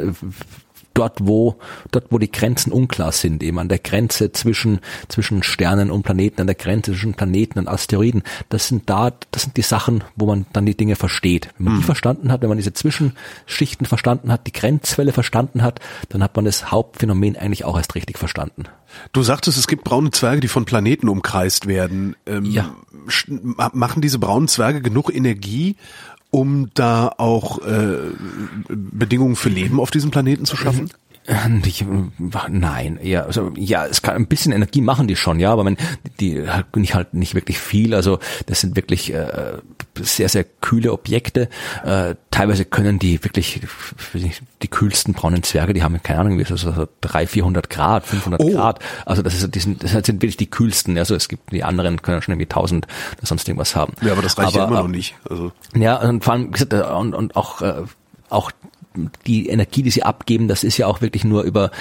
dort, 0.93 1.19
wo, 1.21 1.57
dort, 1.91 2.07
wo 2.09 2.17
die 2.17 2.31
Grenzen 2.31 2.71
unklar 2.71 3.11
sind, 3.11 3.43
eben 3.43 3.59
an 3.59 3.69
der 3.69 3.79
Grenze 3.79 4.31
zwischen, 4.31 4.79
zwischen 5.07 5.43
Sternen 5.43 5.91
und 5.91 6.03
Planeten, 6.03 6.41
an 6.41 6.47
der 6.47 6.55
Grenze 6.55 6.91
zwischen 6.91 7.13
Planeten 7.13 7.59
und 7.59 7.67
Asteroiden. 7.67 8.23
Das 8.49 8.67
sind 8.67 8.89
da, 8.89 9.11
das 9.31 9.43
sind 9.43 9.57
die 9.57 9.61
Sachen, 9.61 10.03
wo 10.15 10.25
man 10.25 10.45
dann 10.53 10.65
die 10.65 10.75
Dinge 10.75 10.95
versteht. 10.95 11.49
Wenn 11.57 11.65
man 11.65 11.77
die 11.77 11.83
verstanden 11.83 12.31
hat, 12.31 12.41
wenn 12.41 12.49
man 12.49 12.57
diese 12.57 12.73
Zwischenschichten 12.73 13.85
verstanden 13.85 14.31
hat, 14.31 14.47
die 14.47 14.51
Grenzwelle 14.51 15.13
verstanden 15.13 15.61
hat, 15.61 15.79
dann 16.09 16.23
hat 16.23 16.35
man 16.35 16.45
das 16.45 16.71
Hauptphänomen 16.71 17.37
eigentlich 17.37 17.65
auch 17.65 17.77
erst 17.77 17.95
richtig 17.95 18.17
verstanden. 18.17 18.63
Du 19.13 19.21
sagtest, 19.21 19.57
es 19.57 19.67
gibt 19.67 19.83
braune 19.83 20.11
Zwerge, 20.11 20.41
die 20.41 20.47
von 20.47 20.65
Planeten 20.65 21.09
umkreist 21.09 21.67
werden. 21.67 22.15
Ähm, 22.25 22.45
Ja. 22.45 22.75
Machen 23.73 24.01
diese 24.01 24.19
braunen 24.19 24.47
Zwerge 24.47 24.81
genug 24.81 25.13
Energie, 25.13 25.75
um 26.31 26.69
da 26.73 27.13
auch 27.17 27.59
äh, 27.59 27.97
Bedingungen 28.69 29.35
für 29.35 29.49
Leben 29.49 29.79
auf 29.79 29.91
diesem 29.91 30.11
Planeten 30.11 30.45
zu 30.45 30.55
schaffen? 30.55 30.89
Nicht, 31.47 31.85
nein, 32.49 32.97
eher, 32.97 33.27
also 33.27 33.51
ja, 33.55 33.85
es 33.85 34.01
kann 34.01 34.15
ein 34.15 34.25
bisschen 34.25 34.51
Energie 34.51 34.81
machen 34.81 35.07
die 35.07 35.15
schon, 35.15 35.39
ja, 35.39 35.51
aber 35.51 35.63
man, 35.63 35.77
die 36.19 36.43
nicht 36.75 36.95
halt 36.95 37.13
nicht 37.13 37.35
wirklich 37.35 37.59
viel. 37.59 37.93
Also 37.93 38.17
das 38.47 38.61
sind 38.61 38.75
wirklich 38.75 39.13
äh, 39.13 39.59
sehr 39.99 40.27
sehr 40.27 40.43
kühle 40.43 40.91
Objekte. 40.91 41.49
Äh, 41.83 42.15
teilweise 42.31 42.65
können 42.65 42.97
die 42.97 43.23
wirklich 43.23 43.61
die 44.63 44.67
kühlsten 44.67 45.13
braunen 45.13 45.43
Zwerge, 45.43 45.73
die 45.73 45.83
haben 45.83 46.01
keine 46.01 46.21
Ahnung, 46.21 46.39
wie 46.39 46.45
so, 46.45 46.55
so 46.55 46.87
300, 47.01 47.29
400 47.29 47.69
Grad, 47.69 48.05
500 48.07 48.41
oh. 48.41 48.49
Grad. 48.49 48.79
Also 49.05 49.21
das 49.21 49.35
ist, 49.35 49.53
die 49.53 49.59
sind, 49.59 49.83
das 49.83 49.91
sind 49.91 50.23
wirklich 50.23 50.37
die 50.37 50.49
kühlsten. 50.49 50.97
Also 50.97 51.13
es 51.13 51.27
gibt 51.27 51.51
die 51.51 51.63
anderen 51.63 52.01
können 52.01 52.23
schon 52.23 52.33
irgendwie 52.33 52.49
1000 52.49 52.87
oder 53.17 53.27
sonst 53.27 53.47
irgendwas 53.47 53.75
haben. 53.75 53.93
Ja, 54.01 54.13
aber 54.13 54.23
das 54.23 54.35
reicht 54.37 54.55
aber, 54.55 54.57
ja 54.57 54.67
immer 54.67 54.81
noch 54.81 54.87
nicht. 54.89 55.15
Also 55.29 55.51
ja, 55.75 55.97
und 55.97 56.23
vor 56.23 56.33
allem 56.33 56.51
und, 56.97 57.13
und 57.13 57.35
auch 57.35 57.61
äh, 57.61 57.83
auch 58.29 58.51
die 59.27 59.49
Energie, 59.49 59.83
die 59.83 59.91
sie 59.91 60.03
abgeben, 60.03 60.47
das 60.47 60.63
ist 60.63 60.77
ja 60.77 60.87
auch 60.87 61.01
wirklich 61.01 61.23
nur 61.23 61.43
über 61.43 61.71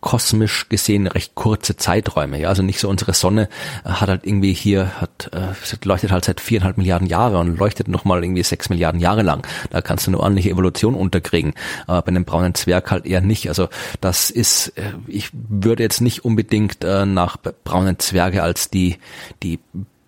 kosmisch 0.00 0.68
gesehen 0.68 1.06
recht 1.06 1.34
kurze 1.34 1.76
Zeiträume. 1.76 2.40
Ja, 2.40 2.48
also 2.48 2.62
nicht 2.62 2.80
so 2.80 2.88
unsere 2.88 3.12
Sonne 3.12 3.48
äh, 3.84 3.90
hat 3.90 4.08
halt 4.08 4.26
irgendwie 4.26 4.52
hier 4.52 5.00
hat 5.00 5.30
äh, 5.32 5.52
leuchtet 5.84 6.10
halt 6.10 6.24
seit 6.24 6.40
viereinhalb 6.40 6.78
Milliarden 6.78 7.06
Jahre 7.06 7.38
und 7.38 7.58
leuchtet 7.58 7.88
noch 7.88 8.04
mal 8.04 8.22
irgendwie 8.22 8.42
sechs 8.42 8.70
Milliarden 8.70 9.00
Jahre 9.00 9.22
lang. 9.22 9.46
Da 9.70 9.82
kannst 9.82 10.06
du 10.06 10.10
eine 10.10 10.20
ordentliche 10.20 10.50
Evolution 10.50 10.94
unterkriegen. 10.94 11.54
Aber 11.86 12.02
bei 12.02 12.08
einem 12.08 12.24
braunen 12.24 12.54
Zwerg 12.54 12.90
halt 12.90 13.06
eher 13.06 13.20
nicht. 13.20 13.48
Also 13.48 13.68
das 14.00 14.30
ist, 14.30 14.68
äh, 14.78 14.92
ich 15.06 15.30
würde 15.32 15.82
jetzt 15.82 16.00
nicht 16.00 16.24
unbedingt 16.24 16.82
äh, 16.84 17.04
nach 17.04 17.36
braunen 17.36 17.98
Zwerge 17.98 18.42
als 18.42 18.70
die 18.70 18.96
die 19.42 19.58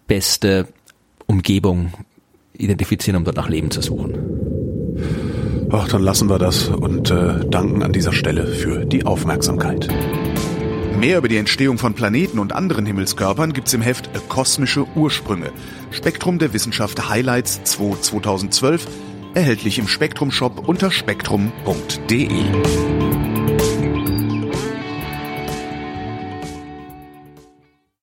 beste 0.07 0.69
Umgebung 1.27 1.93
identifizieren, 2.55 3.17
um 3.17 3.25
dort 3.25 3.37
nach 3.37 3.49
Leben 3.49 3.71
zu 3.71 3.83
suchen. 3.83 4.62
Ach, 5.75 5.89
dann 5.89 6.03
lassen 6.03 6.29
wir 6.29 6.39
das 6.39 6.69
und 6.69 7.11
äh, 7.11 7.47
danken 7.49 7.83
an 7.83 7.95
dieser 7.95 8.13
Stelle 8.13 8.47
für 8.47 8.85
die 8.85 9.07
Aufmerksamkeit. 9.07 9.89
Mehr 10.99 11.17
über 11.17 11.29
die 11.29 11.39
Entstehung 11.39 11.79
von 11.79 11.95
Planeten 11.95 12.39
und 12.39 12.53
anderen 12.53 12.85
Himmelskörpern 12.85 13.55
gibt's 13.55 13.73
im 13.73 13.81
Heft 13.81 14.11
Kosmische 14.29 14.87
Ursprünge. 14.95 15.51
Spektrum 15.91 16.39
der 16.39 16.53
Wissenschaft 16.53 17.09
Highlights 17.09 17.65
2 17.65 18.01
2012, 18.03 18.87
erhältlich 19.35 19.79
im 19.79 19.89
Spektrum 19.89 20.31
Shop 20.31 20.69
unter 20.69 20.91
spektrum.de. 20.91 22.29